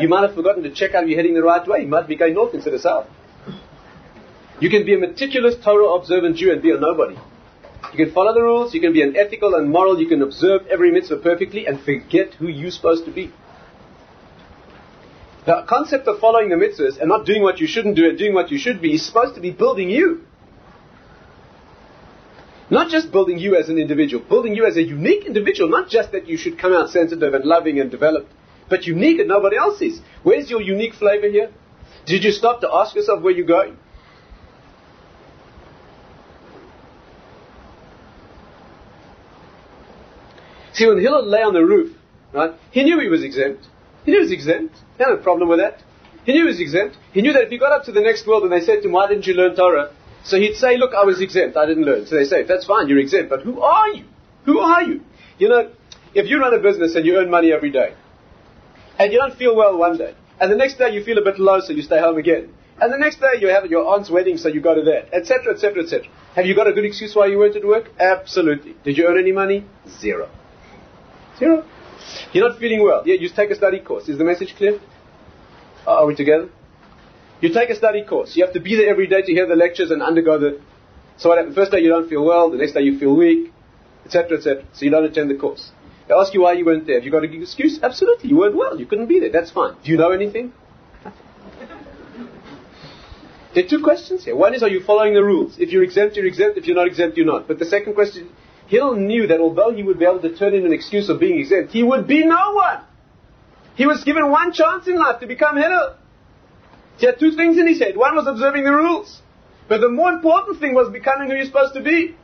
[0.00, 1.80] you might have forgotten to check out you're heading the right way.
[1.80, 3.06] You might be going north instead of south.
[4.60, 7.16] You can be a meticulous Torah observant Jew and be a nobody.
[7.92, 10.66] You can follow the rules, you can be an ethical and moral, you can observe
[10.68, 13.32] every mitzvah perfectly and forget who you're supposed to be.
[15.44, 18.32] The concept of following the mitzvahs and not doing what you shouldn't do and doing
[18.32, 20.24] what you should be is supposed to be building you.
[22.70, 26.12] Not just building you as an individual, building you as a unique individual, not just
[26.12, 28.32] that you should come out sensitive and loving and developed,
[28.70, 30.00] but unique and nobody else is.
[30.22, 31.50] Where's your unique flavor here?
[32.06, 33.76] Did you stop to ask yourself where you're going?
[40.72, 41.94] See, when Hillel lay on the roof,
[42.32, 43.66] right, he knew he was exempt.
[44.04, 44.74] He knew he was exempt.
[44.98, 45.82] He had no problem with that.
[46.24, 46.96] He knew he was exempt.
[47.12, 48.88] He knew that if he got up to the next world and they said to
[48.88, 49.92] him, why didn't you learn Torah?
[50.24, 51.56] So he'd say, look, I was exempt.
[51.56, 52.06] I didn't learn.
[52.06, 52.88] So they say, that's fine.
[52.88, 53.30] You're exempt.
[53.30, 54.04] But who are you?
[54.44, 55.00] Who are you?
[55.38, 55.70] You know,
[56.14, 57.94] if you run a business and you earn money every day,
[58.98, 61.38] and you don't feel well one day, and the next day you feel a bit
[61.38, 64.36] low, so you stay home again, and the next day you have your aunt's wedding,
[64.36, 66.06] so you go to that, etc., etc., etc.
[66.34, 67.90] Have you got a good excuse why you weren't at work?
[67.98, 68.74] Absolutely.
[68.84, 69.64] Did you earn any money?
[70.00, 70.28] Zero.
[71.38, 71.64] Zero.
[72.32, 73.02] You're not feeling well.
[73.04, 74.08] Yeah, you take a study course.
[74.08, 74.80] Is the message clear?
[75.86, 76.48] Uh, are we together?
[77.40, 78.36] You take a study course.
[78.36, 80.60] You have to be there every day to hear the lectures and undergo the.
[81.16, 81.56] So what happens?
[81.56, 83.52] First day you don't feel well, the next day you feel weak,
[84.04, 84.64] etc., etc.
[84.72, 85.72] So you don't attend the course.
[86.08, 86.96] They ask you why you weren't there.
[86.96, 87.80] Have you got an excuse?
[87.82, 88.78] Absolutely, you weren't well.
[88.78, 89.30] You couldn't be there.
[89.30, 89.74] That's fine.
[89.84, 90.52] Do you know anything?
[93.54, 94.34] There are two questions here.
[94.34, 95.58] One is, are you following the rules?
[95.58, 96.56] If you're exempt, you're exempt.
[96.56, 97.46] If you're not exempt, you're not.
[97.46, 98.30] But the second question,
[98.72, 101.38] Hill knew that although he would be able to turn in an excuse of being
[101.38, 102.80] exempt, he would be no one.
[103.74, 105.96] He was given one chance in life to become Hillel.
[106.96, 107.98] He had two things in his head.
[107.98, 109.20] One was observing the rules.
[109.68, 112.16] But the more important thing was becoming who you're supposed to be.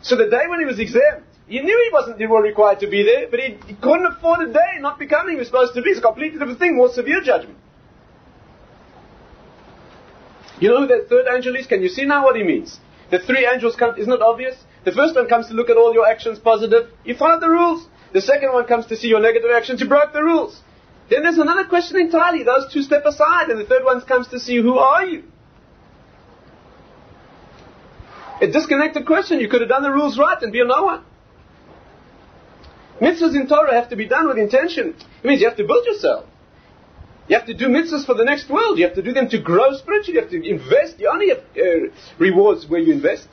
[0.00, 3.28] So the day when he was exempt, he knew he wasn't required to be there,
[3.30, 5.90] but he, he couldn't afford a day not becoming who he was supposed to be.
[5.90, 7.58] It's a completely different thing, more severe judgment.
[10.58, 11.66] You know who that third angel is?
[11.66, 12.78] Can you see now what he means?
[13.10, 14.56] The three angels come, isn't it obvious?
[14.84, 16.90] The first one comes to look at all your actions positive.
[17.04, 17.86] You followed the rules.
[18.12, 19.80] The second one comes to see your negative actions.
[19.80, 20.60] You broke the rules.
[21.08, 22.42] Then there's another question entirely.
[22.42, 25.24] Those two step aside, and the third one comes to see who are you?
[28.40, 29.40] A disconnected question.
[29.40, 31.04] You could have done the rules right and be a no one.
[33.00, 34.94] Mitzvahs in Torah have to be done with intention.
[35.22, 36.26] It means you have to build yourself.
[37.28, 38.78] You have to do mitzvahs for the next world.
[38.78, 40.14] You have to do them to grow spiritually.
[40.14, 40.98] You have to invest.
[40.98, 43.28] You only have uh, rewards where you invest.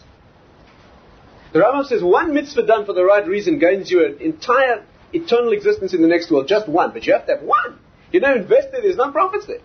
[1.52, 5.52] The Rambam says one mitzvah done for the right reason gains you an entire eternal
[5.52, 6.48] existence in the next world.
[6.48, 6.92] Just one.
[6.94, 7.80] But you have to have one.
[8.12, 9.62] You don't invest there, there's no profits there.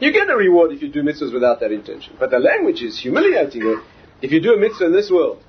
[0.00, 2.16] You get a reward if you do mitzvahs without that intention.
[2.18, 3.82] But the language is humiliating.
[4.20, 5.42] If you do a mitzvah in this world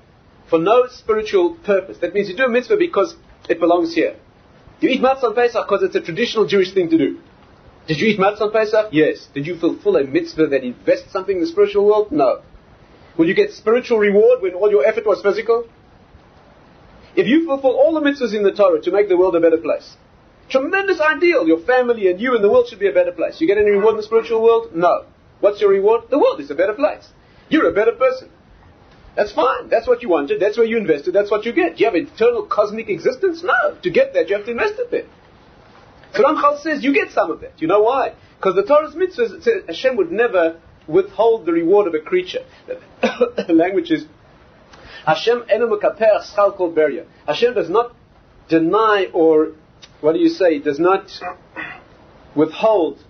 [0.48, 3.16] for no spiritual purpose, that means you do a mitzvah because
[3.48, 4.16] it belongs here.
[4.80, 7.20] You eat matzah on Pesach because it's a traditional Jewish thing to do.
[7.88, 8.88] Did you eat matzah on Pesach?
[8.92, 9.28] Yes.
[9.34, 12.12] Did you fulfill a mitzvah that invests something in the spiritual world?
[12.12, 12.42] No.
[13.16, 15.68] Will you get spiritual reward when all your effort was physical?
[17.16, 19.58] If you fulfill all the mitzvahs in the Torah to make the world a better
[19.58, 19.96] place,
[20.48, 23.40] tremendous ideal, your family and you and the world should be a better place.
[23.40, 24.74] You get any reward in the spiritual world?
[24.74, 25.06] No.
[25.40, 26.04] What's your reward?
[26.10, 27.08] The world is a better place.
[27.48, 28.30] You're a better person.
[29.14, 29.68] That's fine.
[29.68, 30.40] That's what you wanted.
[30.40, 31.14] That's where you invested.
[31.14, 31.76] That's what you get.
[31.76, 33.44] Do you have eternal cosmic existence?
[33.44, 33.76] No.
[33.80, 35.06] To get that, you have to invest it there.
[36.14, 37.60] So Ramchal says you get some of that.
[37.60, 38.14] You know why?
[38.38, 42.44] Because the Torah's mitzvahs, Hashem would never withhold the reward of a creature.
[42.66, 44.06] the language is
[45.06, 47.06] Hashem beria.
[47.26, 47.94] Hashem does not
[48.48, 49.52] deny or,
[50.00, 51.10] what do you say, does not
[52.34, 53.04] withhold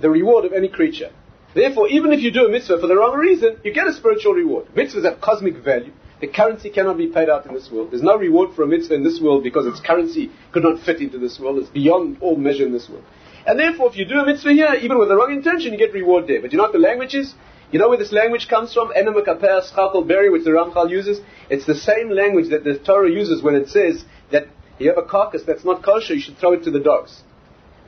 [0.00, 1.10] the reward of any creature.
[1.54, 4.34] Therefore, even if you do a mitzvah for the wrong reason, you get a spiritual
[4.34, 4.66] reward.
[4.76, 5.92] Mitzvahs have cosmic value.
[6.20, 7.90] The currency cannot be paid out in this world.
[7.90, 11.00] There's no reward for a mitzvah in this world because its currency could not fit
[11.00, 11.58] into this world.
[11.58, 13.04] It's beyond all measure in this world.
[13.46, 15.94] And therefore, if you do a mitzvah here, even with the wrong intention, you get
[15.94, 16.42] reward there.
[16.42, 17.32] But you know what the language is?
[17.70, 18.92] You know where this language comes from?
[18.92, 21.20] Enemakaper schakal which the Ramchal uses?
[21.48, 25.08] It's the same language that the Torah uses when it says that you have a
[25.08, 27.22] carcass that's not kosher, you should throw it to the dogs.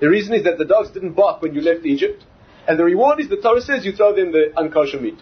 [0.01, 2.25] The reason is that the dogs didn't bark when you left Egypt,
[2.67, 5.19] and the reward is the Torah says you throw them the unkosher meat.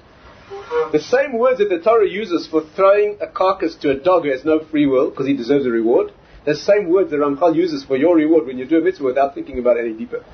[0.93, 4.31] The same words that the Torah uses for throwing a carcass to a dog who
[4.31, 6.13] has no free will, because he deserves a reward,
[6.47, 9.35] the same words that Ramchal uses for your reward when you do a mitzvah without
[9.35, 10.25] thinking about any deeper.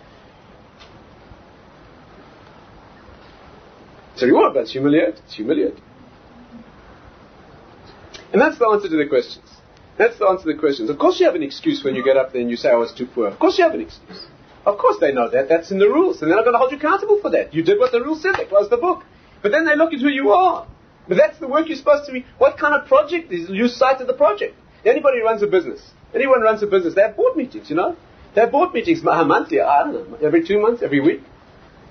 [4.12, 5.22] It's a reward, but it's humiliating.
[5.24, 5.82] It's humiliating.
[8.32, 9.48] And that's the answer to the questions.
[9.98, 10.90] That's the answer to the questions.
[10.90, 12.76] Of course you have an excuse when you get up there and you say I
[12.76, 13.28] was too poor.
[13.28, 14.26] Of course you have an excuse.
[14.64, 15.48] Of course they know that.
[15.48, 16.20] That's in the rules.
[16.20, 17.52] And they're not going to hold you accountable for that.
[17.52, 18.34] You did what the rules said.
[18.36, 19.04] They closed the book.
[19.42, 20.66] But then they look at who you are.
[21.08, 22.24] But that's the work you're supposed to be.
[22.38, 24.54] What kind of project is you cited the project?
[24.84, 25.82] Anybody who runs a business.
[26.14, 27.96] Anyone runs a business, they have board meetings, you know?
[28.34, 31.22] They have board meetings monthly, I don't know, every two months, every week.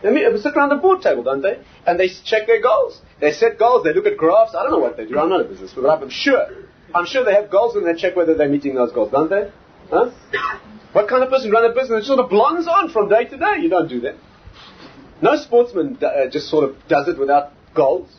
[0.01, 1.59] They meet, sit around the board table, don't they?
[1.85, 2.99] And they check their goals.
[3.19, 4.55] They set goals, they look at graphs.
[4.55, 5.19] I don't know what they do.
[5.19, 6.47] I'm not a business, but I'm sure.
[6.93, 9.51] I'm sure they have goals and they check whether they're meeting those goals, don't they?
[9.89, 10.09] Huh?
[10.93, 13.37] What kind of person run a business that sort of blondes on from day to
[13.37, 13.57] day?
[13.61, 14.15] You don't do that.
[15.21, 18.09] No sportsman uh, just sort of does it without goals.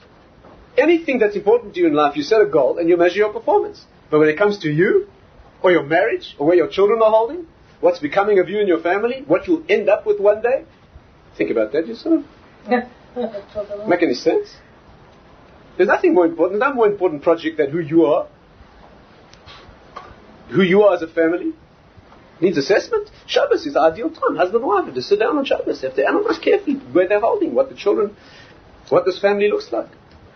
[0.79, 3.33] Anything that's important to you in life, you set a goal and you measure your
[3.33, 3.85] performance.
[4.11, 5.09] But when it comes to you,
[5.63, 7.47] or your marriage, or where your children are holding,
[7.81, 10.65] what's becoming of you and your family, what you'll end up with one day,
[11.37, 12.25] think about that yourself.
[12.69, 14.57] Make any sense?
[15.77, 18.29] There's nothing more important, no more important project than who you are.
[20.51, 21.55] Who you are as a family.
[22.41, 23.11] Needs assessment.
[23.27, 24.37] Shabbos is the ideal time.
[24.37, 25.81] Husband and wife have to sit down on Shabbos.
[25.83, 28.17] Have to analyze carefully where they're holding, what the children,
[28.89, 29.89] what this family looks like.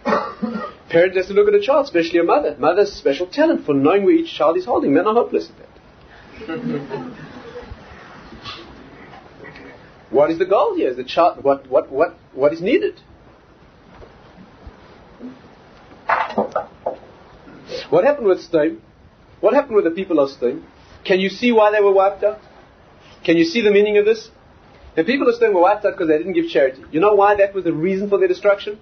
[0.88, 2.56] Parent has to look at a child, especially a mother.
[2.58, 4.94] Mother's special talent for knowing where each child is holding.
[4.94, 5.70] Men are hopeless at that.
[10.10, 10.90] what is the goal here?
[10.90, 13.00] Is the child what what what what is needed?
[17.90, 18.80] What happened with Sdom?
[19.40, 20.62] What happened with the people of Sdom?
[21.04, 22.40] Can you see why they were wiped out?
[23.24, 24.30] Can you see the meaning of this?
[24.94, 26.82] The people of Sdom were wiped out because they didn't give charity.
[26.90, 28.78] You know why that was the reason for their destruction?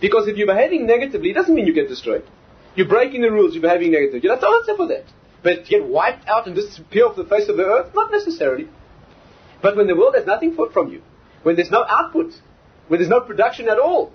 [0.00, 2.24] Because if you're behaving negatively, it doesn't mean you get destroyed.
[2.74, 4.20] You're breaking the rules, you're behaving negatively.
[4.22, 5.04] You have to answer for that.
[5.42, 7.94] But get wiped out and disappear off the face of the earth?
[7.94, 8.68] Not necessarily.
[9.62, 11.02] But when the world has nothing from you,
[11.42, 12.32] when there's no output,
[12.88, 14.12] when there's no production at all,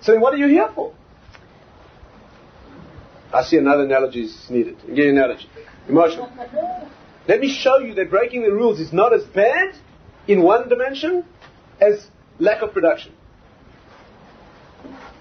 [0.00, 0.94] so then what are you here for?
[3.32, 4.76] I see another analogy is needed.
[4.88, 5.48] Again, analogy.
[5.88, 6.30] Emotional.
[7.26, 9.74] Let me show you that breaking the rules is not as bad
[10.28, 11.24] in one dimension
[11.80, 12.06] as
[12.38, 13.12] lack of production.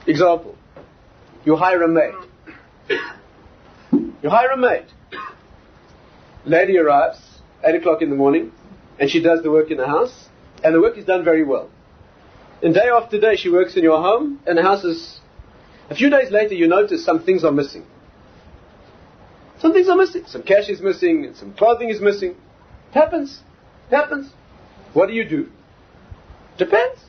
[0.05, 0.55] Example.
[1.45, 2.13] You hire a maid.
[4.21, 4.85] You hire a maid.
[6.45, 7.19] Lady arrives,
[7.63, 8.51] 8 o'clock in the morning,
[8.99, 10.27] and she does the work in the house,
[10.63, 11.69] and the work is done very well.
[12.61, 15.19] And day after day she works in your home, and the house is...
[15.89, 17.85] A few days later you notice some things are missing.
[19.59, 20.23] Some things are missing.
[20.27, 22.31] Some cash is missing, and some clothing is missing.
[22.31, 23.41] It happens.
[23.89, 24.31] It happens.
[24.93, 25.49] What do you do?
[26.57, 27.01] Depends.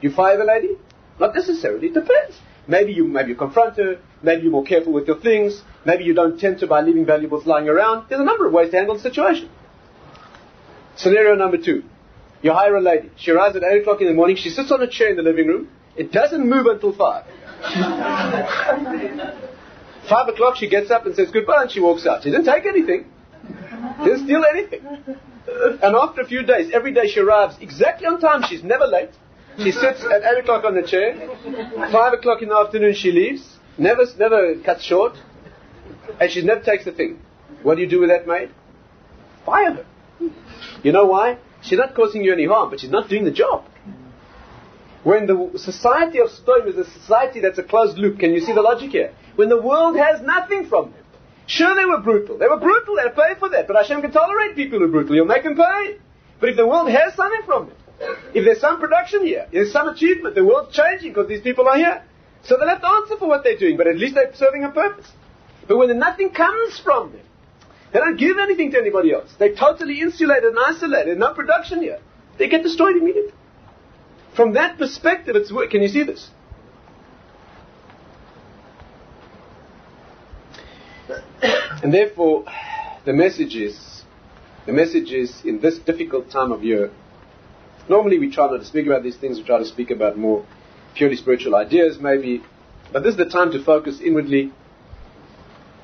[0.00, 0.76] You fire the lady?
[1.18, 1.88] Not necessarily.
[1.88, 2.38] It depends.
[2.66, 3.98] Maybe you maybe you confront her.
[4.22, 5.62] Maybe you're more careful with your things.
[5.84, 8.06] Maybe you don't tend to by leaving valuables lying around.
[8.08, 9.50] There's a number of ways to handle the situation.
[10.96, 11.84] Scenario number two.
[12.42, 13.10] You hire a lady.
[13.16, 14.36] She arrives at 8 o'clock in the morning.
[14.36, 15.68] She sits on a chair in the living room.
[15.96, 17.24] It doesn't move until 5.
[20.08, 22.22] Five o'clock, she gets up and says goodbye and she walks out.
[22.22, 23.06] She didn't take anything.
[24.04, 24.82] Didn't steal anything.
[25.82, 28.42] And after a few days, every day she arrives exactly on time.
[28.46, 29.10] She's never late.
[29.58, 31.14] She sits at 8 o'clock on the chair.
[31.92, 33.56] 5 o'clock in the afternoon, she leaves.
[33.78, 35.16] Never, never cuts short.
[36.20, 37.20] And she never takes a thing.
[37.62, 38.50] What do you do with that maid?
[39.46, 39.86] Fire her.
[40.82, 41.38] You know why?
[41.62, 43.64] She's not causing you any harm, but she's not doing the job.
[45.02, 48.52] When the society of Sodom is a society that's a closed loop, can you see
[48.52, 49.14] the logic here?
[49.36, 51.04] When the world has nothing from them.
[51.46, 52.38] Sure, they were brutal.
[52.38, 52.96] They were brutal.
[52.96, 53.66] They pay for that.
[53.66, 55.14] But Hashem can tolerate people who are brutal.
[55.14, 55.98] You'll make them pay.
[56.40, 59.88] But if the world has something from them, if there's some production here, there's some
[59.88, 62.02] achievement, the world's changing because these people are here.
[62.42, 64.70] So they'll have to answer for what they're doing, but at least they're serving a
[64.70, 65.10] purpose.
[65.66, 67.22] But when nothing comes from them,
[67.92, 69.32] they don't give anything to anybody else.
[69.38, 72.00] They're totally insulated and isolated, no production here.
[72.38, 73.32] They get destroyed immediately.
[74.34, 75.70] From that perspective, it's work.
[75.70, 76.28] Can you see this?
[81.82, 82.44] And therefore,
[83.04, 84.02] the message is,
[84.66, 86.90] the message is in this difficult time of year,
[87.88, 90.44] normally we try not to speak about these things, we try to speak about more
[90.94, 92.42] purely spiritual ideas maybe,
[92.92, 94.52] but this is the time to focus inwardly.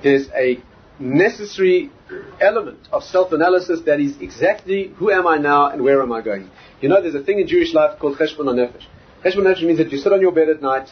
[0.03, 0.59] There's a
[0.99, 1.91] necessary
[2.41, 6.51] element of self-analysis that is exactly who am I now and where am I going.
[6.81, 8.85] You know, there's a thing in Jewish life called cheshbon nefesh.
[9.25, 10.89] Cheshbon nefesh means that you sit on your bed at night,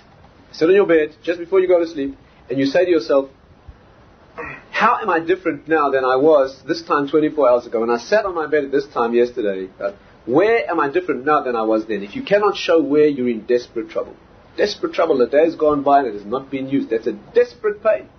[0.53, 2.17] sit on your bed just before you go to sleep,
[2.51, 3.31] and you say to yourself,
[4.71, 7.81] how am I different now than I was this time 24 hours ago?
[7.81, 9.69] When I sat on my bed at this time yesterday,
[10.29, 12.03] where am I different now than I was then?
[12.03, 14.15] If you cannot show where you're in desperate trouble,
[14.59, 17.13] desperate trouble, the day has gone by and it has not been used, that's a
[17.35, 18.11] desperate pain.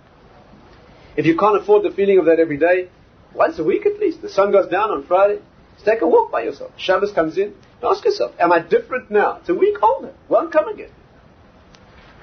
[1.16, 2.88] If you can't afford the feeling of that every day,
[3.32, 5.40] once a week at least, the sun goes down on Friday,
[5.84, 6.72] take a walk by yourself.
[6.76, 9.36] Shabbos comes in, ask yourself, am I different now?
[9.36, 10.90] It's a week older, won't come again.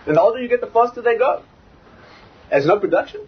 [0.06, 1.44] And the older you get, the faster they go.
[2.50, 3.28] There's no production.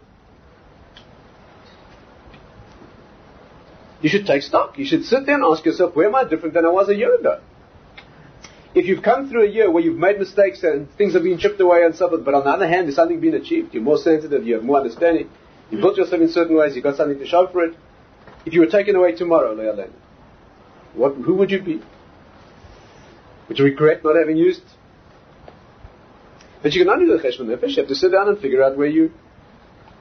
[4.02, 4.78] You should take stock.
[4.78, 6.96] You should sit there and ask yourself, where am I different than I was a
[6.96, 7.42] year ago?
[8.74, 11.60] If you've come through a year where you've made mistakes and things have been chipped
[11.60, 13.98] away and so forth, but on the other hand, there's something been achieved, you're more
[13.98, 15.30] sensitive, you have more understanding,
[15.72, 17.76] you built yourself in certain ways, you've got something to show for it.
[18.46, 19.90] If you were taken away tomorrow, Leah
[20.94, 21.82] what, who would you be?
[23.48, 24.62] Would you regret not having used?
[26.62, 27.70] But you can only do the cheshbon nefesh.
[27.70, 29.12] You have to sit down and figure out where you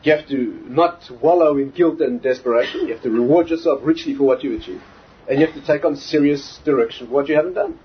[0.03, 2.87] you have to not wallow in guilt and desperation.
[2.87, 4.83] You have to reward yourself richly for what you achieved.
[5.29, 7.79] And you have to take on serious direction for what you haven't done.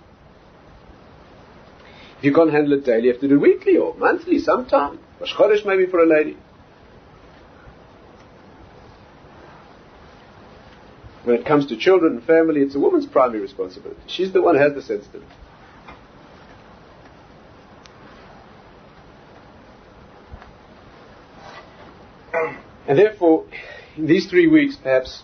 [2.19, 4.99] If you can't handle it daily, you have to do it weekly or monthly, sometime.
[5.19, 6.37] Rosh Chodesh maybe for a lady.
[11.25, 14.01] When it comes to children and family, it's a woman's primary responsibility.
[14.07, 15.31] She's the one who has the sensitivity.
[22.87, 23.45] And therefore,
[23.95, 25.23] in these three weeks, perhaps,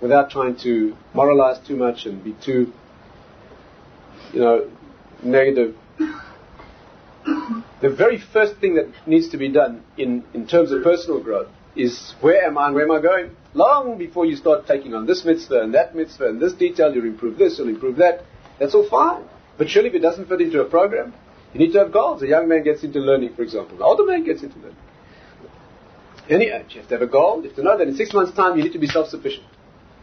[0.00, 2.72] without trying to moralize too much and be too,
[4.32, 4.70] you know,
[5.22, 5.76] negative,
[7.80, 11.48] the very first thing that needs to be done in, in terms of personal growth
[11.76, 13.36] is where am I and where am I going?
[13.54, 17.06] Long before you start taking on this mitzvah and that mitzvah and this detail, you'll
[17.06, 18.24] improve this, you'll improve that.
[18.58, 19.24] That's all fine.
[19.56, 21.14] But surely if it doesn't fit into a program,
[21.54, 22.22] you need to have goals.
[22.22, 23.76] A young man gets into learning, for example.
[23.76, 24.76] An older man gets into learning
[26.32, 26.74] any age.
[26.74, 27.42] You have to have a goal.
[27.42, 29.46] You have to know that in six months' time you need to be self-sufficient.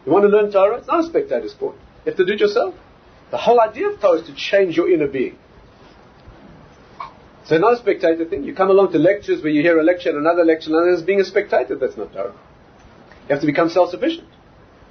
[0.04, 0.78] You want to learn Torah?
[0.78, 1.76] It's not a spectator sport.
[2.04, 2.74] You have to do it yourself.
[3.30, 5.38] The whole idea of Torah is to change your inner being.
[7.44, 8.44] So not a spectator thing.
[8.44, 11.04] You come along to lectures where you hear a lecture and another lecture and another
[11.04, 11.76] being a spectator.
[11.76, 12.32] That's not Torah.
[12.32, 14.28] You have to become self-sufficient.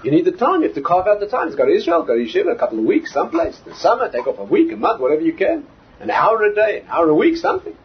[0.03, 0.61] You need the time.
[0.61, 1.55] You have to carve out the time.
[1.55, 3.59] Go to Israel, go to Yeshiva a couple of weeks, someplace.
[3.65, 5.65] The summer, take off a week, a month, whatever you can.
[5.99, 7.75] An hour a day, an hour a week, something.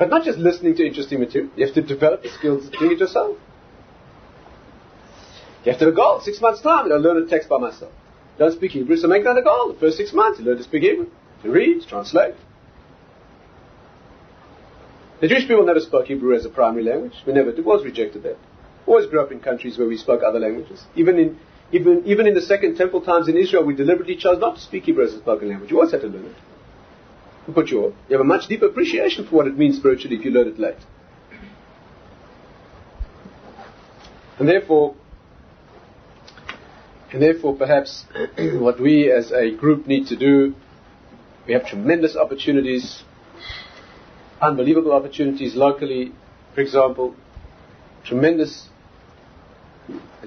[0.00, 1.50] But not just listening to interesting material.
[1.56, 3.36] You have to develop the skills of doing it yourself.
[5.62, 6.22] You have to have a goal.
[6.22, 7.92] Six months' time, I'll learn a text by myself.
[8.38, 9.74] Don't speak Hebrew, so make that a goal.
[9.74, 11.08] The first six months, you learn to speak Hebrew,
[11.42, 12.34] to read, to translate.
[15.20, 17.12] The Jewish people never spoke Hebrew as a primary language.
[17.26, 17.50] We never.
[17.50, 18.38] It was rejected there.
[18.86, 20.82] Always grew up in countries where we spoke other languages.
[20.96, 21.38] Even in
[21.72, 24.84] even even in the Second Temple times in Israel, we deliberately chose not to speak
[24.84, 25.70] Hebrew as a spoken language.
[25.70, 26.36] You always had to learn it
[27.50, 30.30] but you you have a much deeper appreciation for what it means spiritually if you
[30.30, 30.76] learn it late.
[34.38, 34.94] And therefore,
[37.12, 38.04] and therefore perhaps
[38.38, 40.54] what we as a group need to do,
[41.46, 43.02] we have tremendous opportunities,
[44.40, 46.12] unbelievable opportunities locally,
[46.54, 47.14] for example,
[48.04, 48.68] tremendous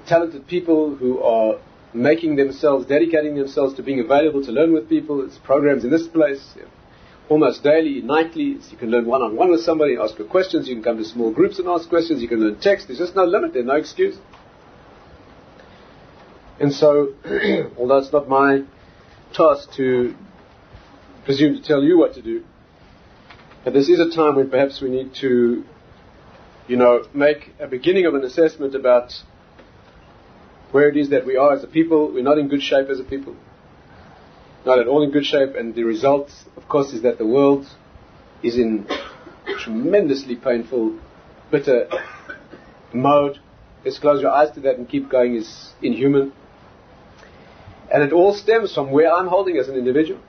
[0.06, 1.58] talented people who are
[1.92, 5.18] making themselves, dedicating themselves to being available to learn with people.
[5.18, 6.54] There's programs in this place
[7.28, 8.58] almost daily, nightly.
[8.70, 10.68] You can learn one-on-one with somebody, ask your questions.
[10.68, 12.22] You can come to small groups and ask questions.
[12.22, 12.88] You can learn text.
[12.88, 13.54] There's just no limit.
[13.54, 14.16] There's no excuse.
[16.60, 17.14] And so,
[17.78, 18.62] although it's not my
[19.32, 20.14] task to
[21.24, 22.44] presume to tell you what to do,
[23.64, 25.64] but this is a time when perhaps we need to,
[26.68, 29.12] you know, make a beginning of an assessment about
[30.70, 32.12] where it is that we are as a people.
[32.12, 33.34] We're not in good shape as a people
[34.64, 37.66] not at all in good shape, and the result, of course, is that the world
[38.42, 38.86] is in
[39.58, 40.98] tremendously painful,
[41.50, 41.88] bitter
[42.92, 43.38] mode.
[43.84, 46.32] Just close your eyes to that and keep going is inhuman.
[47.92, 50.20] And it all stems from where I'm holding as an individual.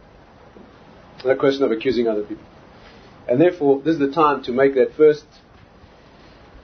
[1.23, 2.45] A question of accusing other people.
[3.27, 5.25] And therefore, this is the time to make that first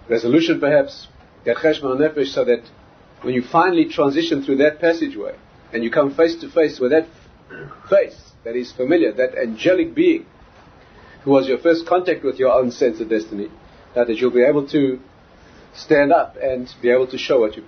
[0.08, 1.08] resolution, perhaps,
[1.46, 2.62] that cheshbon nefesh, so that
[3.24, 5.36] when you finally transition through that passageway
[5.74, 7.08] and you come face to face with that
[7.90, 10.26] face that is familiar, that angelic being
[11.24, 13.50] who was your first contact with your own sense of destiny,
[13.94, 15.00] that you'll be able to
[15.74, 17.64] stand up and be able to show what you